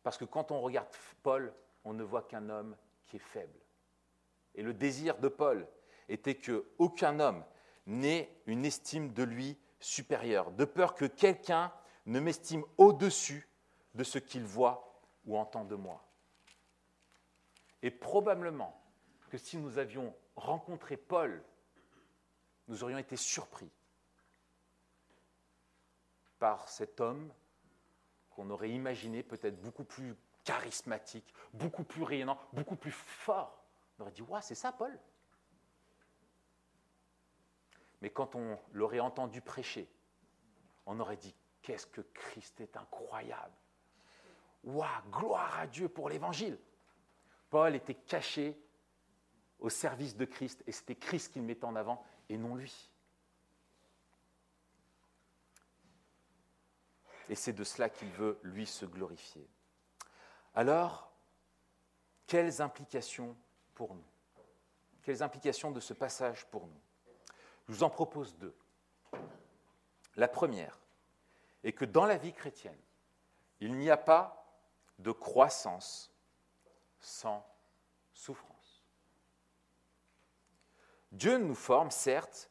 Parce 0.03 0.19
que 0.19 0.25
quand 0.25 0.51
on 0.51 0.61
regarde 0.61 0.89
Paul, 1.23 1.55
on 1.85 1.93
ne 1.93 2.03
voit 2.03 2.23
qu'un 2.23 2.51
homme 2.51 2.77
qui 3.07 3.17
est 3.17 3.21
faible. 3.21 3.59
Et 4.55 4.63
le 4.63 4.75
désir 4.75 5.19
de 5.19 5.29
Paul 5.29 5.67
était 6.09 6.35
qu'aucun 6.35 7.21
homme 7.21 7.45
n'ait 7.87 8.37
une 8.47 8.65
estime 8.65 9.13
de 9.13 9.23
lui 9.23 9.57
supérieure, 9.79 10.51
de 10.51 10.65
peur 10.65 10.95
que 10.95 11.05
quelqu'un 11.05 11.73
ne 12.07 12.21
m'estime 12.21 12.65
au-dessus 12.77 13.49
de 13.95 14.05
ce 14.05 14.19
qu'il 14.19 14.45
voit 14.45 15.01
ou 15.25 15.39
entend 15.39 15.65
de 15.65 15.77
moi. 15.77 16.05
Et 17.83 17.91
probablement 17.91 18.81
que 19.31 19.39
si 19.39 19.57
nous 19.57 19.79
avions 19.79 20.15
rencontré 20.37 20.97
Paul 20.97 21.43
nous 22.73 22.83
aurions 22.83 22.97
été 22.97 23.19
surpris 23.19 23.71
par 26.39 26.71
cet 26.71 27.03
homme 27.03 27.31
qu'on 28.31 28.49
aurait 28.49 28.71
imaginé 28.71 29.23
peut-être 29.23 29.61
beaucoup 29.61 29.85
plus 29.85 30.17
charismatique, 30.43 31.35
beaucoup 31.53 31.85
plus 31.85 32.03
rayonnant, 32.03 32.39
beaucoup 32.55 32.77
plus 32.77 32.91
fort. 32.91 33.63
On 33.99 34.03
aurait 34.03 34.13
dit, 34.13 34.23
ouais, 34.23 34.41
c'est 34.41 34.55
ça, 34.55 34.73
Paul. 34.73 34.99
Mais 38.01 38.09
quand 38.09 38.37
on 38.37 38.59
l'aurait 38.73 39.01
entendu 39.01 39.43
prêcher, 39.43 39.87
on 40.87 40.99
aurait 40.99 41.19
dit, 41.19 41.35
qu'est-ce 41.61 41.87
que 41.87 42.01
Christ 42.01 42.63
est 42.63 42.79
incroyable. 42.79 43.53
Waouh, 44.65 44.89
gloire 45.11 45.59
à 45.59 45.67
Dieu 45.67 45.91
pour 45.91 46.09
l'évangile. 46.09 46.59
Paul 47.51 47.75
était 47.75 47.97
caché 47.97 48.59
au 49.59 49.69
service 49.69 50.17
de 50.17 50.25
Christ 50.25 50.65
et 50.67 50.73
c'était 50.73 50.97
Christ 50.97 51.35
qu'il 51.35 51.43
mettait 51.43 51.67
en 51.67 51.77
avant 51.77 52.03
et 52.33 52.39
non 52.39 52.55
lui. 52.55 52.91
Et 57.29 57.35
c'est 57.35 57.53
de 57.53 57.63
cela 57.63 57.91
qu'il 57.91 58.11
veut, 58.13 58.39
lui, 58.43 58.67
se 58.67 58.87
glorifier. 58.87 59.47
Alors, 60.55 61.13
quelles 62.27 62.63
implications 62.63 63.37
pour 63.75 63.95
nous? 63.95 64.05
Quelles 65.03 65.23
implications 65.23 65.71
de 65.71 65.81
ce 65.81 65.93
passage 65.93 66.47
pour 66.47 66.67
nous? 66.67 66.81
Je 67.69 67.75
vous 67.75 67.83
en 67.83 67.91
propose 67.91 68.35
deux. 68.39 68.57
La 70.17 70.29
première 70.29 70.79
est 71.65 71.73
que 71.73 71.85
dans 71.85 72.07
la 72.07 72.17
vie 72.17 72.33
chrétienne, 72.33 72.81
il 73.61 73.77
n'y 73.77 73.91
a 73.91 73.97
pas 73.99 74.47
de 74.99 75.13
croissance 75.13 76.11
sans 76.99 77.47
souffrance. 78.15 78.52
Dieu 81.13 81.37
nous 81.37 81.55
forme, 81.55 81.91
certes, 81.91 82.51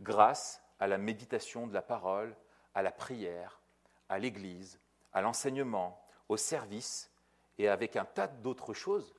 grâce 0.00 0.62
à 0.80 0.88
la 0.88 0.98
méditation 0.98 1.66
de 1.66 1.72
la 1.72 1.82
parole, 1.82 2.36
à 2.74 2.82
la 2.82 2.90
prière, 2.90 3.60
à 4.08 4.18
l'Église, 4.18 4.80
à 5.12 5.20
l'enseignement, 5.20 6.04
au 6.28 6.36
service 6.36 7.10
et 7.58 7.68
avec 7.68 7.96
un 7.96 8.04
tas 8.04 8.26
d'autres 8.26 8.74
choses, 8.74 9.14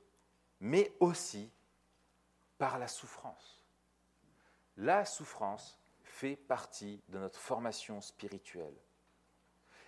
mais 0.60 0.94
aussi 1.00 1.50
par 2.58 2.78
la 2.78 2.88
souffrance. 2.88 3.64
La 4.76 5.04
souffrance 5.04 5.78
fait 6.02 6.36
partie 6.36 7.02
de 7.08 7.18
notre 7.18 7.38
formation 7.38 8.00
spirituelle. 8.00 8.76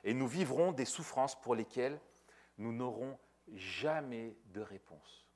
Et 0.02 0.14
nous 0.14 0.26
vivrons 0.26 0.72
des 0.72 0.84
souffrances 0.84 1.38
pour 1.40 1.55
lesquelles 1.55 2.00
nous 2.59 2.72
n'aurons 2.72 3.18
jamais 3.52 4.36
de 4.46 4.61
réponse. 4.61 5.26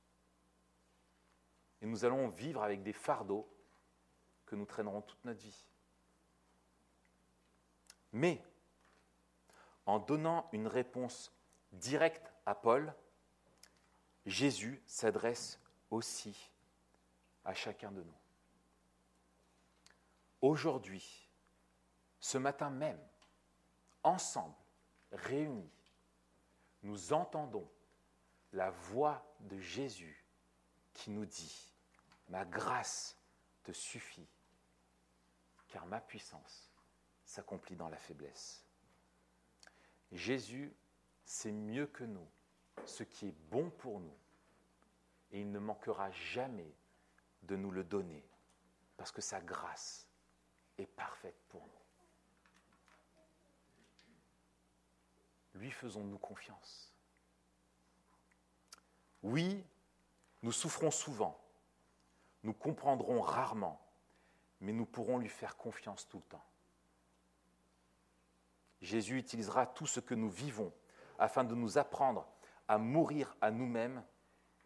Et 1.81 1.87
nous 1.87 2.05
allons 2.05 2.29
vivre 2.29 2.63
avec 2.63 2.83
des 2.83 2.93
fardeaux 2.93 3.49
que 4.49 4.57
nous 4.57 4.65
traînerons 4.65 5.03
toute 5.03 5.25
notre 5.25 5.41
vie. 5.41 5.67
Mais 8.13 8.43
en 9.85 9.99
donnant 9.99 10.49
une 10.53 10.67
réponse 10.67 11.33
directe 11.73 12.33
à 12.47 12.55
Paul, 12.55 12.95
Jésus 14.25 14.83
s'adresse 14.87 15.61
aussi 15.91 16.51
à 17.45 17.53
chacun 17.53 17.93
de 17.93 18.03
nous. 18.03 18.19
Aujourd'hui, 20.41 21.29
ce 22.21 22.39
matin 22.39 22.71
même, 22.71 23.01
ensemble, 24.03 24.55
réunis, 25.13 25.71
nous 26.83 27.13
entendons 27.13 27.71
la 28.53 28.71
voix 28.71 29.25
de 29.41 29.59
Jésus 29.59 30.25
qui 30.95 31.11
nous 31.11 31.27
dit, 31.27 31.75
ma 32.29 32.45
grâce 32.45 33.17
te 33.63 33.73
suffit, 33.73 34.27
car 35.69 35.87
ma 35.87 36.01
puissance 36.01 36.71
s'accomplit 37.25 37.77
dans 37.77 37.89
la 37.89 37.99
faiblesse. 37.99 38.65
Jésus 40.13 40.75
sait 41.25 41.53
mieux 41.53 41.87
que 41.87 42.05
nous 42.05 42.27
ce 42.87 43.03
qui 43.03 43.29
est 43.29 43.37
bon 43.51 43.71
pour 43.71 44.01
nous, 44.01 44.17
et 45.31 45.41
il 45.41 45.51
ne 45.51 45.59
manquera 45.59 46.11
jamais 46.11 46.73
de 47.43 47.57
nous 47.57 47.71
le 47.71 47.85
donner, 47.85 48.25
parce 48.97 49.13
que 49.13 49.21
sa 49.21 49.41
grâce 49.41 50.09
est 50.79 50.87
parfaite 50.87 51.39
pour 51.49 51.63
nous. 51.63 51.73
Lui 55.55 55.71
faisons-nous 55.71 56.19
confiance. 56.19 56.93
Oui, 59.23 59.65
nous 60.43 60.53
souffrons 60.53 60.91
souvent, 60.91 61.39
nous 62.45 62.55
comprendrons 62.55 63.21
rarement, 63.21 63.81
mais 64.61 64.73
nous 64.73 64.87
pourrons 64.87 65.19
lui 65.19 65.29
faire 65.29 65.57
confiance 65.57 66.09
tout 66.09 66.19
le 66.19 66.25
temps. 66.25 66.45
Jésus 68.81 69.19
utilisera 69.19 69.67
tout 69.67 69.87
ce 69.87 70.01
que 70.01 70.15
nous 70.15 70.31
vivons 70.31 70.73
afin 71.19 71.45
de 71.45 71.55
nous 71.55 71.79
apprendre 71.79 72.29
à 72.69 72.79
mourir 72.79 73.37
à 73.41 73.51
nous-mêmes 73.51 74.05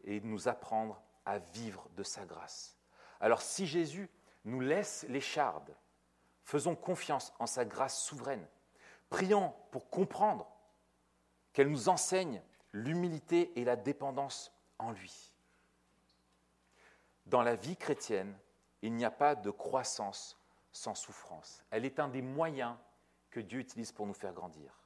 et 0.05 0.20
de 0.20 0.26
nous 0.26 0.49
apprendre 0.49 1.03
à 1.24 1.38
vivre 1.38 1.88
de 1.97 2.03
sa 2.03 2.24
grâce. 2.24 2.76
Alors 3.20 3.40
si 3.40 3.66
Jésus 3.66 4.11
nous 4.45 4.61
laisse 4.61 5.07
l'écharde, 5.09 5.74
faisons 6.43 6.74
confiance 6.74 7.32
en 7.38 7.47
sa 7.47 7.64
grâce 7.64 8.03
souveraine. 8.03 8.47
Prions 9.09 9.55
pour 9.70 9.88
comprendre 9.88 10.51
qu'elle 11.53 11.70
nous 11.70 11.88
enseigne 11.88 12.43
l'humilité 12.72 13.53
et 13.59 13.64
la 13.64 13.76
dépendance 13.76 14.53
en 14.78 14.90
lui. 14.90 15.32
Dans 17.26 17.43
la 17.43 17.55
vie 17.55 17.76
chrétienne, 17.76 18.36
il 18.83 18.95
n'y 18.95 19.05
a 19.05 19.11
pas 19.11 19.35
de 19.35 19.51
croissance 19.51 20.39
sans 20.72 20.95
souffrance. 20.95 21.64
Elle 21.70 21.85
est 21.85 22.01
un 22.01 22.09
des 22.09 22.22
moyens 22.22 22.76
que 23.30 23.41
Dieu 23.41 23.61
utilise 23.61 23.93
pour 23.93 24.07
nous 24.07 24.14
faire 24.14 24.33
grandir. 24.33 24.78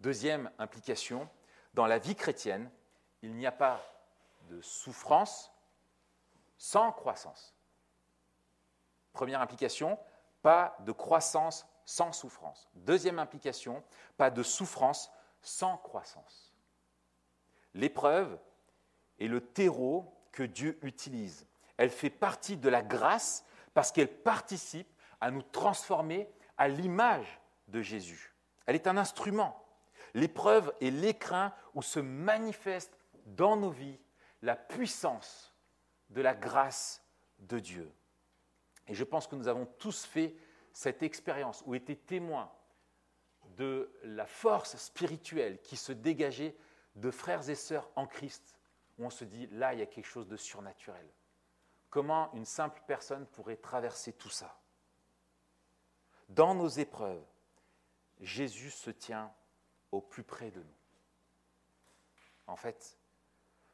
Deuxième 0.00 0.50
implication, 0.58 1.28
dans 1.72 1.86
la 1.86 1.98
vie 1.98 2.16
chrétienne, 2.16 2.70
il 3.22 3.34
n'y 3.34 3.46
a 3.46 3.52
pas 3.52 3.80
de 4.50 4.60
souffrance 4.60 5.50
sans 6.58 6.92
croissance. 6.92 7.54
Première 9.12 9.40
implication, 9.40 9.98
pas 10.42 10.76
de 10.80 10.92
croissance 10.92 11.66
sans 11.84 12.12
souffrance. 12.12 12.68
Deuxième 12.74 13.18
implication, 13.18 13.82
pas 14.16 14.30
de 14.30 14.42
souffrance 14.42 15.10
sans 15.40 15.76
croissance. 15.78 16.54
L'épreuve 17.74 18.38
est 19.18 19.28
le 19.28 19.40
terreau 19.40 20.12
que 20.32 20.42
Dieu 20.42 20.78
utilise. 20.82 21.46
Elle 21.76 21.90
fait 21.90 22.10
partie 22.10 22.56
de 22.56 22.68
la 22.68 22.82
grâce 22.82 23.44
parce 23.72 23.92
qu'elle 23.92 24.22
participe 24.22 24.88
à 25.20 25.30
nous 25.30 25.42
transformer 25.42 26.28
à 26.56 26.68
l'image 26.68 27.40
de 27.68 27.82
Jésus. 27.82 28.34
Elle 28.66 28.76
est 28.76 28.86
un 28.86 28.96
instrument. 28.96 29.60
L'épreuve 30.14 30.72
est 30.80 30.90
l'écrin 30.90 31.52
où 31.74 31.82
se 31.82 32.00
manifeste 32.00 32.96
dans 33.26 33.56
nos 33.56 33.70
vies 33.70 33.98
la 34.42 34.54
puissance 34.54 35.54
de 36.10 36.20
la 36.20 36.34
grâce 36.34 37.02
de 37.38 37.58
Dieu. 37.58 37.90
Et 38.86 38.94
je 38.94 39.04
pense 39.04 39.26
que 39.26 39.34
nous 39.34 39.48
avons 39.48 39.66
tous 39.66 40.04
fait 40.04 40.36
cette 40.72 41.02
expérience 41.02 41.62
ou 41.66 41.74
été 41.74 41.96
témoins 41.96 42.52
de 43.56 43.90
la 44.02 44.26
force 44.26 44.76
spirituelle 44.76 45.60
qui 45.62 45.76
se 45.76 45.92
dégageait 45.92 46.56
de 46.96 47.10
frères 47.10 47.48
et 47.48 47.54
sœurs 47.54 47.90
en 47.96 48.06
Christ, 48.06 48.58
où 48.98 49.06
on 49.06 49.10
se 49.10 49.24
dit, 49.24 49.48
là, 49.52 49.72
il 49.72 49.80
y 49.80 49.82
a 49.82 49.86
quelque 49.86 50.06
chose 50.06 50.28
de 50.28 50.36
surnaturel. 50.36 51.06
Comment 51.94 52.32
une 52.34 52.44
simple 52.44 52.82
personne 52.88 53.24
pourrait 53.24 53.54
traverser 53.54 54.14
tout 54.14 54.28
ça? 54.28 54.58
Dans 56.28 56.52
nos 56.52 56.66
épreuves, 56.66 57.24
Jésus 58.18 58.72
se 58.72 58.90
tient 58.90 59.32
au 59.92 60.00
plus 60.00 60.24
près 60.24 60.50
de 60.50 60.58
nous. 60.58 60.76
En 62.48 62.56
fait, 62.56 62.98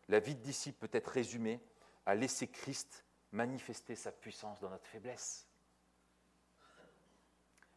la 0.08 0.20
vie 0.20 0.34
de 0.34 0.42
disciple 0.42 0.86
peut 0.86 0.94
être 0.94 1.08
résumée 1.08 1.62
à 2.04 2.14
laisser 2.14 2.46
Christ 2.46 3.06
manifester 3.32 3.96
sa 3.96 4.12
puissance 4.12 4.60
dans 4.60 4.68
notre 4.68 4.86
faiblesse. 4.86 5.48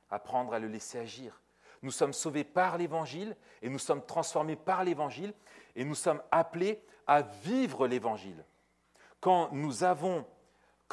Apprendre 0.09 0.53
à 0.53 0.59
le 0.59 0.67
laisser 0.67 0.99
agir, 0.99 1.41
nous 1.81 1.91
sommes 1.91 2.11
sauvés 2.11 2.43
par 2.43 2.77
l'Évangile 2.77 3.37
et 3.61 3.69
nous 3.69 3.79
sommes 3.79 4.05
transformés 4.05 4.57
par 4.57 4.83
l'Évangile 4.83 5.33
et 5.77 5.85
nous 5.85 5.95
sommes 5.95 6.21
appelés 6.31 6.83
à 7.07 7.21
vivre 7.21 7.87
l'Évangile. 7.87 8.43
Quand 9.21 9.49
nous 9.53 9.85
avons 9.85 10.27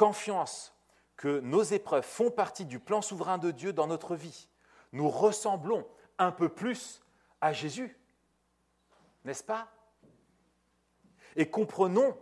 confiance 0.01 0.75
que 1.19 1.41
nos 1.41 1.63
épreuves 1.63 2.07
font 2.07 2.31
partie 2.31 2.65
du 2.65 2.79
plan 2.79 3.03
souverain 3.03 3.37
de 3.37 3.51
Dieu 3.51 3.75
dans 3.75 3.87
notre 3.87 4.17
vie, 4.17 4.49
nous 4.93 5.11
ressemblons 5.11 5.87
un 6.17 6.33
peu 6.33 6.49
plus 6.49 7.03
à 7.43 7.53
Jésus, 7.53 8.01
n'est-ce 9.27 9.45
pas? 9.45 9.71
Et 11.37 11.51
comprenons 11.51 12.17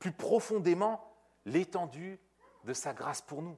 plus 0.00 0.10
profondément 0.10 1.14
l'étendue 1.44 2.18
de 2.64 2.72
sa 2.72 2.94
grâce 2.94 3.22
pour 3.22 3.42
nous. 3.42 3.56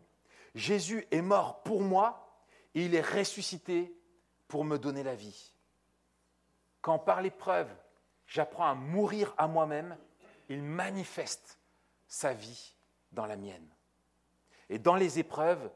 Jésus 0.55 1.09
est 1.11 1.23
mort 1.23 1.63
pour 1.63 1.81
moi 1.81 2.45
et 2.75 2.85
il 2.85 2.95
est 2.95 3.01
ressuscité 3.01 3.99
pour 4.49 4.67
me 4.67 4.77
donner 4.77 5.03
la 5.03 5.15
vie. 5.15 5.55
Quand 6.83 6.99
par 6.99 7.23
l'épreuve, 7.23 7.75
j'apprends 8.27 8.69
à 8.69 8.75
mourir 8.75 9.35
à 9.39 9.47
moi-même, 9.47 9.97
il 10.51 10.63
manifeste 10.63 11.59
sa 12.07 12.35
vie 12.35 12.77
dans 13.13 13.27
la 13.27 13.37
mienne. 13.37 13.69
Et 14.69 14.79
dans 14.79 14.97
les 14.97 15.19
épreuves, 15.19 15.71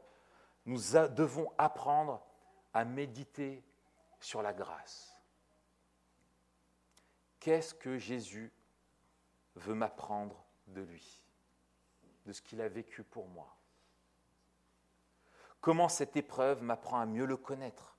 nous 0.65 0.79
devons 1.15 1.51
apprendre 1.57 2.25
à 2.73 2.83
méditer 2.83 3.63
sur 4.19 4.41
la 4.41 4.53
grâce. 4.53 5.15
Qu'est-ce 7.39 7.73
que 7.73 7.97
Jésus 7.97 8.51
veut 9.55 9.75
m'apprendre 9.75 10.43
de 10.67 10.81
lui, 10.81 11.23
de 12.25 12.33
ce 12.33 12.41
qu'il 12.41 12.61
a 12.61 12.67
vécu 12.67 13.03
pour 13.03 13.27
moi? 13.27 13.55
Comment 15.61 15.89
cette 15.89 16.15
épreuve 16.17 16.61
m'apprend 16.63 16.99
à 16.99 17.05
mieux 17.05 17.25
le 17.25 17.37
connaître? 17.37 17.97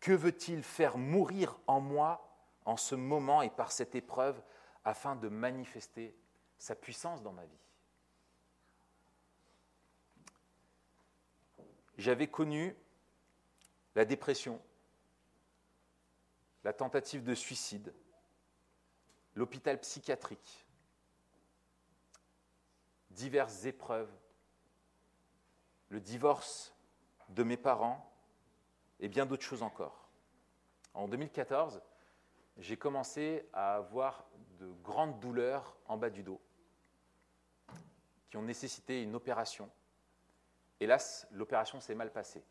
Que 0.00 0.12
veut-il 0.12 0.62
faire 0.62 0.96
mourir 0.96 1.58
en 1.66 1.80
moi 1.80 2.24
en 2.64 2.76
ce 2.76 2.94
moment 2.94 3.42
et 3.42 3.50
par 3.50 3.72
cette 3.72 3.94
épreuve 3.94 4.40
afin 4.84 5.16
de 5.16 5.28
manifester 5.28 6.16
sa 6.58 6.74
puissance 6.74 7.22
dans 7.22 7.32
ma 7.32 7.44
vie? 7.44 7.67
J'avais 11.98 12.28
connu 12.28 12.76
la 13.96 14.04
dépression, 14.04 14.62
la 16.62 16.72
tentative 16.72 17.24
de 17.24 17.34
suicide, 17.34 17.92
l'hôpital 19.34 19.80
psychiatrique, 19.80 20.64
diverses 23.10 23.64
épreuves, 23.64 24.10
le 25.88 26.00
divorce 26.00 26.72
de 27.30 27.42
mes 27.42 27.56
parents, 27.56 28.08
et 29.00 29.08
bien 29.08 29.26
d'autres 29.26 29.44
choses 29.44 29.62
encore. 29.62 30.08
En 30.94 31.08
2014, 31.08 31.80
j'ai 32.58 32.76
commencé 32.76 33.48
à 33.52 33.76
avoir 33.76 34.28
de 34.58 34.70
grandes 34.82 35.18
douleurs 35.20 35.76
en 35.86 35.96
bas 35.96 36.10
du 36.10 36.22
dos. 36.22 36.40
qui 38.30 38.36
ont 38.36 38.42
nécessité 38.42 39.02
une 39.02 39.14
opération. 39.14 39.70
Hélas, 40.80 41.26
l'opération 41.32 41.80
s'est 41.80 41.94
mal 41.94 42.12
passée. 42.12 42.44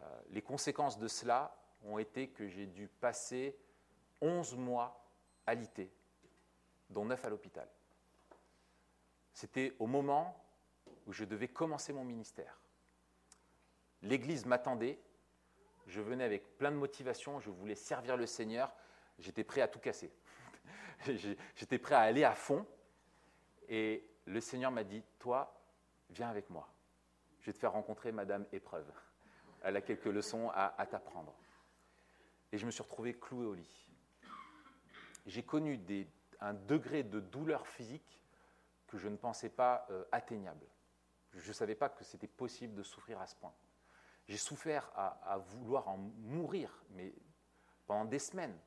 Euh, 0.00 0.20
les 0.30 0.42
conséquences 0.42 0.98
de 0.98 1.08
cela 1.08 1.54
ont 1.84 1.98
été 1.98 2.28
que 2.28 2.46
j'ai 2.48 2.66
dû 2.66 2.88
passer 2.88 3.56
11 4.20 4.56
mois 4.56 5.04
alité, 5.46 5.92
dont 6.90 7.04
9 7.04 7.24
à 7.24 7.28
l'hôpital. 7.28 7.68
C'était 9.32 9.74
au 9.78 9.86
moment 9.86 10.44
où 11.06 11.12
je 11.12 11.24
devais 11.24 11.48
commencer 11.48 11.92
mon 11.92 12.04
ministère. 12.04 12.60
L'Église 14.02 14.46
m'attendait, 14.46 14.98
je 15.86 16.00
venais 16.00 16.24
avec 16.24 16.56
plein 16.58 16.70
de 16.70 16.76
motivation, 16.76 17.40
je 17.40 17.50
voulais 17.50 17.74
servir 17.74 18.16
le 18.16 18.26
Seigneur, 18.26 18.74
j'étais 19.18 19.44
prêt 19.44 19.60
à 19.60 19.68
tout 19.68 19.78
casser. 19.78 20.12
j'étais 21.54 21.78
prêt 21.78 21.94
à 21.94 22.00
aller 22.00 22.24
à 22.24 22.34
fond, 22.34 22.66
et 23.68 24.08
le 24.26 24.40
Seigneur 24.40 24.70
m'a 24.70 24.84
dit, 24.84 25.02
toi, 25.18 25.57
viens 26.10 26.28
avec 26.28 26.50
moi. 26.50 26.68
Je 27.40 27.46
vais 27.46 27.52
te 27.52 27.58
faire 27.58 27.72
rencontrer 27.72 28.12
Madame 28.12 28.46
Épreuve. 28.52 28.90
Elle 29.62 29.76
a 29.76 29.80
quelques 29.80 30.06
leçons 30.06 30.50
à, 30.54 30.86
t'apprendre. 30.86 31.34
Et 32.52 32.58
je 32.58 32.66
me 32.66 32.70
suis 32.70 32.82
retrouvé 32.82 33.14
cloué 33.14 33.46
au 33.46 33.54
lit. 33.54 33.86
J'ai 35.26 35.42
connu 35.42 35.80
un 36.40 36.54
degré 36.54 37.02
de 37.02 37.20
douleur 37.20 37.66
physique 37.66 38.20
que 38.86 38.96
je 38.96 39.08
ne 39.08 39.16
pensais 39.16 39.50
pas 39.50 39.86
euh, 39.90 40.04
atteignable. 40.12 40.66
Je 41.32 41.46
ne 41.46 41.52
savais 41.52 41.74
pas 41.74 41.88
que 41.88 42.04
c'était 42.04 42.26
possible 42.26 42.74
de 42.74 42.82
souffrir 42.82 43.20
à 43.20 43.26
ce 43.26 43.34
point. 43.36 43.52
J'ai 44.28 44.38
souffert 44.38 44.90
à, 44.94 45.38
vouloir 45.38 45.88
en 45.88 45.96
mourir, 45.96 46.82
mais 46.90 47.14
pendant 47.86 48.04
des 48.04 48.18
semaines. 48.18 48.58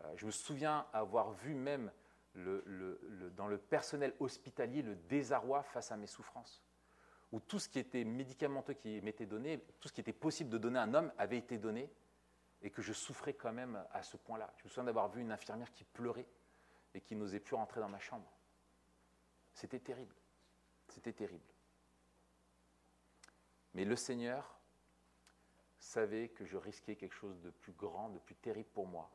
Euh, 0.00 0.12
je 0.16 0.26
me 0.26 0.30
souviens 0.30 0.86
avoir 0.92 1.32
vu 1.32 1.54
même 1.54 1.90
dans 2.34 3.46
le 3.46 3.58
personnel 3.58 4.14
hospitalier 4.20 4.82
le 4.82 4.96
désarroi 4.96 5.62
face 5.62 5.92
à 5.92 5.96
mes 5.96 6.06
souffrances, 6.06 6.62
où 7.30 7.40
tout 7.40 7.58
ce 7.58 7.68
qui 7.68 7.78
était 7.78 8.04
médicamenteux 8.04 8.74
qui 8.74 9.00
m'était 9.02 9.26
donné, 9.26 9.60
tout 9.80 9.88
ce 9.88 9.92
qui 9.92 10.00
était 10.00 10.12
possible 10.12 10.50
de 10.50 10.58
donner 10.58 10.78
à 10.78 10.82
un 10.82 10.94
homme 10.94 11.12
avait 11.18 11.38
été 11.38 11.58
donné, 11.58 11.90
et 12.62 12.70
que 12.70 12.80
je 12.80 12.92
souffrais 12.92 13.34
quand 13.34 13.52
même 13.52 13.84
à 13.92 14.02
ce 14.02 14.16
point-là. 14.16 14.52
Je 14.58 14.64
me 14.64 14.68
souviens 14.68 14.84
d'avoir 14.84 15.08
vu 15.08 15.20
une 15.20 15.32
infirmière 15.32 15.72
qui 15.72 15.84
pleurait 15.84 16.28
et 16.94 17.00
qui 17.00 17.16
n'osait 17.16 17.40
plus 17.40 17.56
rentrer 17.56 17.80
dans 17.80 17.88
ma 17.88 17.98
chambre. 17.98 18.30
C'était 19.52 19.80
terrible. 19.80 20.14
C'était 20.88 21.12
terrible. 21.12 21.44
Mais 23.74 23.84
le 23.84 23.96
Seigneur 23.96 24.60
savait 25.78 26.28
que 26.28 26.44
je 26.44 26.56
risquais 26.56 26.94
quelque 26.94 27.14
chose 27.14 27.40
de 27.40 27.50
plus 27.50 27.72
grand, 27.72 28.10
de 28.10 28.18
plus 28.18 28.36
terrible 28.36 28.68
pour 28.72 28.86
moi, 28.86 29.10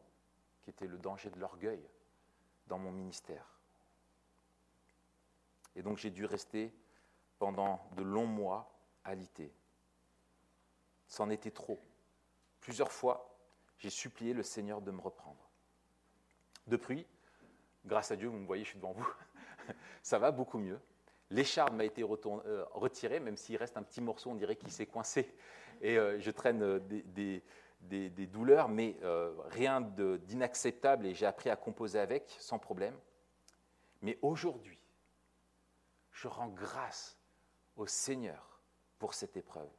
qui 0.63 0.69
était 0.69 0.87
le 0.87 0.97
danger 0.97 1.29
de 1.29 1.39
l'orgueil 1.39 1.81
dans 2.67 2.77
mon 2.77 2.91
ministère. 2.91 3.45
Et 5.75 5.81
donc 5.81 5.97
j'ai 5.97 6.09
dû 6.09 6.25
rester 6.25 6.73
pendant 7.39 7.87
de 7.95 8.03
longs 8.03 8.25
mois 8.25 8.71
alité. 9.03 9.53
C'en 11.07 11.29
était 11.29 11.51
trop. 11.51 11.79
Plusieurs 12.59 12.91
fois, 12.91 13.37
j'ai 13.77 13.89
supplié 13.89 14.33
le 14.33 14.43
Seigneur 14.43 14.81
de 14.81 14.91
me 14.91 14.99
reprendre. 14.99 15.49
Depuis, 16.65 17.05
grâce 17.85 18.11
à 18.11 18.15
Dieu, 18.15 18.27
vous 18.27 18.37
me 18.37 18.45
voyez, 18.45 18.63
je 18.63 18.69
suis 18.69 18.77
devant 18.77 18.91
vous, 18.91 19.07
ça 20.03 20.19
va 20.19 20.31
beaucoup 20.31 20.57
mieux. 20.57 20.79
L'écharpe 21.29 21.73
m'a 21.73 21.85
été 21.85 22.03
euh, 22.03 22.65
retirée, 22.71 23.19
même 23.19 23.37
s'il 23.37 23.57
reste 23.57 23.77
un 23.77 23.83
petit 23.83 24.01
morceau, 24.01 24.31
on 24.31 24.35
dirait 24.35 24.55
qu'il 24.55 24.71
s'est 24.71 24.85
coincé, 24.85 25.33
et 25.81 25.97
euh, 25.97 26.19
je 26.19 26.31
traîne 26.31 26.61
euh, 26.61 26.79
des, 26.79 27.43
des, 27.81 28.09
douleurs, 28.27 28.69
mais 28.69 28.97
rien 29.45 29.81
d'inacceptable, 29.81 31.05
et 31.05 31.13
j'ai 31.13 31.25
appris 31.25 31.49
à 31.49 31.55
composer 31.55 31.99
avec 31.99 32.35
sans 32.39 32.59
problème. 32.59 32.97
Mais 34.01 34.17
aujourd'hui, 34.21 34.79
je 36.11 36.27
rends 36.27 36.49
grâce 36.49 37.17
au 37.75 37.87
Seigneur 37.87 38.59
pour 38.99 39.13
cette 39.13 39.37
épreuve. 39.37 39.69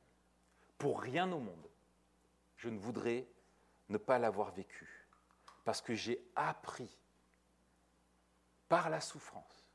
Pour 0.79 1.01
rien 1.01 1.31
au 1.33 1.41
monde, 1.41 1.69
je 2.57 2.69
ne 2.69 2.79
voudrais 2.79 3.27
ne 3.89 3.99
pas 3.99 4.19
l'avoir 4.19 4.53
vécu, 4.53 5.09
parce 5.65 5.81
que 5.81 5.95
j'ai 5.95 6.25
appris 6.37 6.99
par 8.69 8.91
la 8.91 9.01
souffrance 9.01 9.67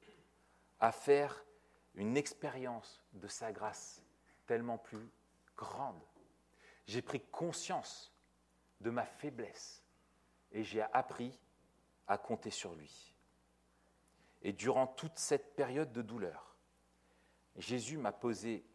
à 0.80 0.92
faire 0.92 1.44
une 1.96 2.18
expérience 2.18 3.02
de 3.14 3.28
sa 3.28 3.52
grâce 3.52 4.02
tellement 4.46 4.78
plus 4.78 5.10
grande. 5.56 6.02
J'ai 6.86 7.02
pris 7.02 7.22
conscience 7.32 8.13
de 8.84 8.90
ma 8.90 9.06
faiblesse 9.06 9.82
et 10.52 10.64
j'ai 10.64 10.82
appris 10.82 11.40
à 12.08 12.18
compter 12.18 12.52
sur 12.52 12.76
lui. 12.76 13.16
Et 14.44 14.54
durant 14.54 14.86
toute 14.86 15.18
cette 15.18 15.56
période 15.56 15.92
de 15.94 16.02
douleur, 16.02 16.56
Jésus 17.56 17.98
m'a 17.98 18.12
posé 18.12 18.66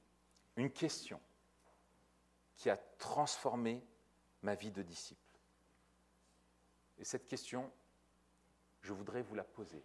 une 0.57 0.73
question 0.73 1.21
qui 2.57 2.71
a 2.71 2.77
transformé 2.77 3.87
ma 4.43 4.55
vie 4.55 4.73
de 4.73 4.83
disciple. 4.83 5.21
Et 6.97 7.05
cette 7.05 7.29
question, 7.29 7.71
je 8.81 8.93
voudrais 8.93 9.23
vous 9.23 9.35
la 9.35 9.45
poser. 9.45 9.85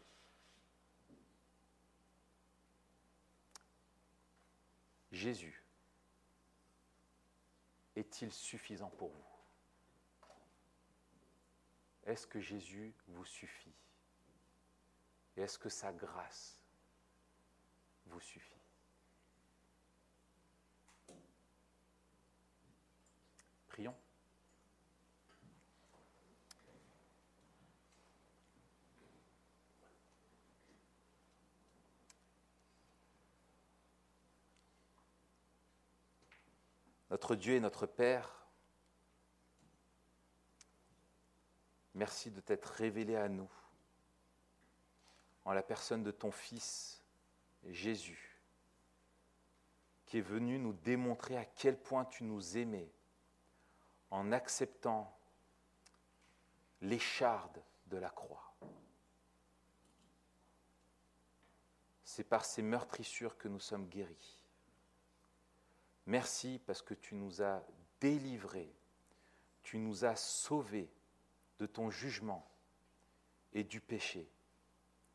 Jésus 5.12 5.64
est-il 7.96 8.34
suffisant 8.34 8.90
pour 8.90 9.10
vous? 9.10 9.33
Est-ce 12.06 12.28
que 12.28 12.40
Jésus 12.40 12.94
vous 13.08 13.26
suffit? 13.26 13.74
Est-ce 15.38 15.58
que 15.58 15.70
sa 15.70 15.92
grâce 15.94 16.60
vous 18.06 18.20
suffit? 18.20 18.62
Prions. 23.68 23.96
Notre 37.10 37.36
Dieu 37.36 37.56
et 37.56 37.60
notre 37.60 37.86
Père, 37.86 38.43
merci 41.94 42.32
de 42.32 42.42
t'être 42.42 42.68
révélé 42.68 43.16
à 43.16 43.30
nous 43.30 43.50
en 45.46 45.54
la 45.54 45.64
personne 45.64 46.04
de 46.04 46.12
ton 46.12 46.32
Fils 46.32 47.04
Jésus, 47.66 48.40
qui 50.06 50.18
est 50.18 50.22
venu 50.22 50.60
nous 50.60 50.74
démontrer 50.74 51.38
à 51.38 51.46
quel 51.46 51.78
point 51.78 52.06
tu 52.06 52.24
nous 52.24 52.58
aimais 52.58 52.92
en 54.10 54.32
acceptant 54.32 55.18
l'écharde 56.82 57.62
de 57.88 57.98
la 57.98 58.10
croix. 58.10 58.54
C'est 62.04 62.24
par 62.24 62.46
ces 62.46 62.62
meurtrissures 62.62 63.38
que 63.38 63.48
nous 63.48 63.60
sommes 63.60 63.88
guéris. 63.88 64.40
Merci 66.06 66.62
parce 66.66 66.82
que 66.82 66.94
tu 66.94 67.16
nous 67.16 67.42
as 67.42 67.64
délivrés, 68.00 68.76
tu 69.64 69.78
nous 69.78 70.06
as 70.06 70.16
sauvés 70.16 70.92
de 71.64 71.68
ton 71.68 71.90
jugement 71.90 72.46
et 73.54 73.64
du 73.64 73.80
péché, 73.80 74.30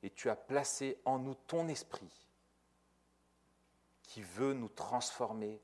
et 0.03 0.09
tu 0.09 0.30
as 0.30 0.36
placé 0.36 0.99
en 1.05 1.18
nous 1.18 1.34
ton 1.34 1.68
esprit 1.68 2.26
qui 4.03 4.22
veut 4.22 4.55
nous 4.55 4.70
transformer 4.70 5.61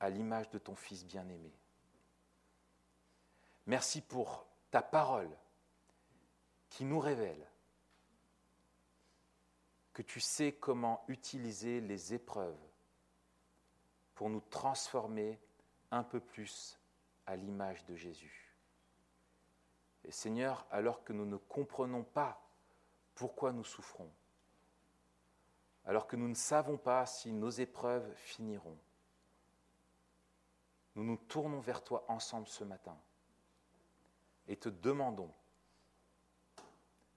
à 0.00 0.10
l'image 0.10 0.50
de 0.50 0.58
ton 0.58 0.74
Fils 0.74 1.04
bien-aimé. 1.04 1.54
Merci 3.66 4.00
pour 4.00 4.44
ta 4.72 4.82
parole 4.82 5.30
qui 6.68 6.84
nous 6.84 6.98
révèle 6.98 7.48
que 9.92 10.02
tu 10.02 10.18
sais 10.18 10.50
comment 10.50 11.04
utiliser 11.06 11.80
les 11.80 12.12
épreuves 12.12 12.58
pour 14.16 14.30
nous 14.30 14.40
transformer 14.40 15.38
un 15.92 16.02
peu 16.02 16.18
plus 16.18 16.76
à 17.24 17.36
l'image 17.36 17.84
de 17.84 17.94
Jésus. 17.94 18.41
Et 20.04 20.10
Seigneur, 20.10 20.66
alors 20.70 21.04
que 21.04 21.12
nous 21.12 21.26
ne 21.26 21.36
comprenons 21.36 22.02
pas 22.02 22.40
pourquoi 23.14 23.52
nous 23.52 23.64
souffrons, 23.64 24.10
alors 25.84 26.06
que 26.06 26.16
nous 26.16 26.28
ne 26.28 26.34
savons 26.34 26.76
pas 26.76 27.06
si 27.06 27.32
nos 27.32 27.50
épreuves 27.50 28.12
finiront, 28.16 28.78
nous 30.94 31.04
nous 31.04 31.16
tournons 31.16 31.60
vers 31.60 31.82
toi 31.82 32.04
ensemble 32.08 32.48
ce 32.48 32.64
matin 32.64 32.96
et 34.48 34.56
te 34.56 34.68
demandons 34.68 35.32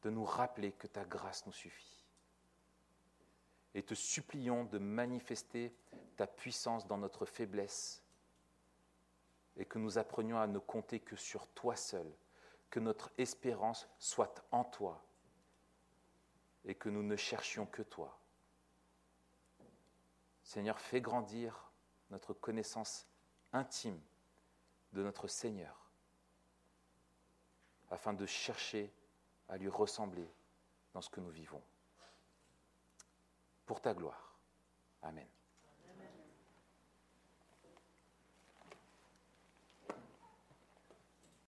de 0.03 0.09
nous 0.09 0.23
rappeler 0.23 0.71
que 0.71 0.87
ta 0.87 1.03
grâce 1.03 1.45
nous 1.45 1.51
suffit. 1.51 2.05
Et 3.73 3.83
te 3.83 3.93
supplions 3.93 4.63
de 4.63 4.77
manifester 4.77 5.75
ta 6.15 6.27
puissance 6.27 6.87
dans 6.87 6.97
notre 6.97 7.25
faiblesse 7.25 8.01
et 9.57 9.65
que 9.65 9.79
nous 9.79 9.97
apprenions 9.97 10.39
à 10.39 10.47
ne 10.47 10.59
compter 10.59 10.99
que 10.99 11.15
sur 11.15 11.47
toi 11.47 11.75
seul, 11.75 12.09
que 12.75 12.81
notre 12.81 13.09
espérance 13.17 13.87
soit 13.99 14.43
en 14.51 14.65
toi 14.65 15.01
et 16.65 16.75
que 16.75 16.89
nous 16.89 17.03
ne 17.03 17.15
cherchions 17.15 17.65
que 17.65 17.81
toi. 17.83 18.19
Seigneur, 20.43 20.77
fais 20.77 20.99
grandir 20.99 21.71
notre 22.09 22.33
connaissance 22.33 23.07
intime 23.53 24.01
de 24.91 25.03
notre 25.03 25.29
Seigneur, 25.29 25.89
afin 27.91 28.11
de 28.11 28.25
chercher 28.25 28.93
à 29.47 29.55
lui 29.55 29.69
ressembler 29.69 30.29
dans 30.93 30.99
ce 30.99 31.09
que 31.09 31.21
nous 31.21 31.31
vivons. 31.31 31.63
Pour 33.65 33.79
ta 33.79 33.93
gloire. 33.93 34.37
Amen. 35.01 35.29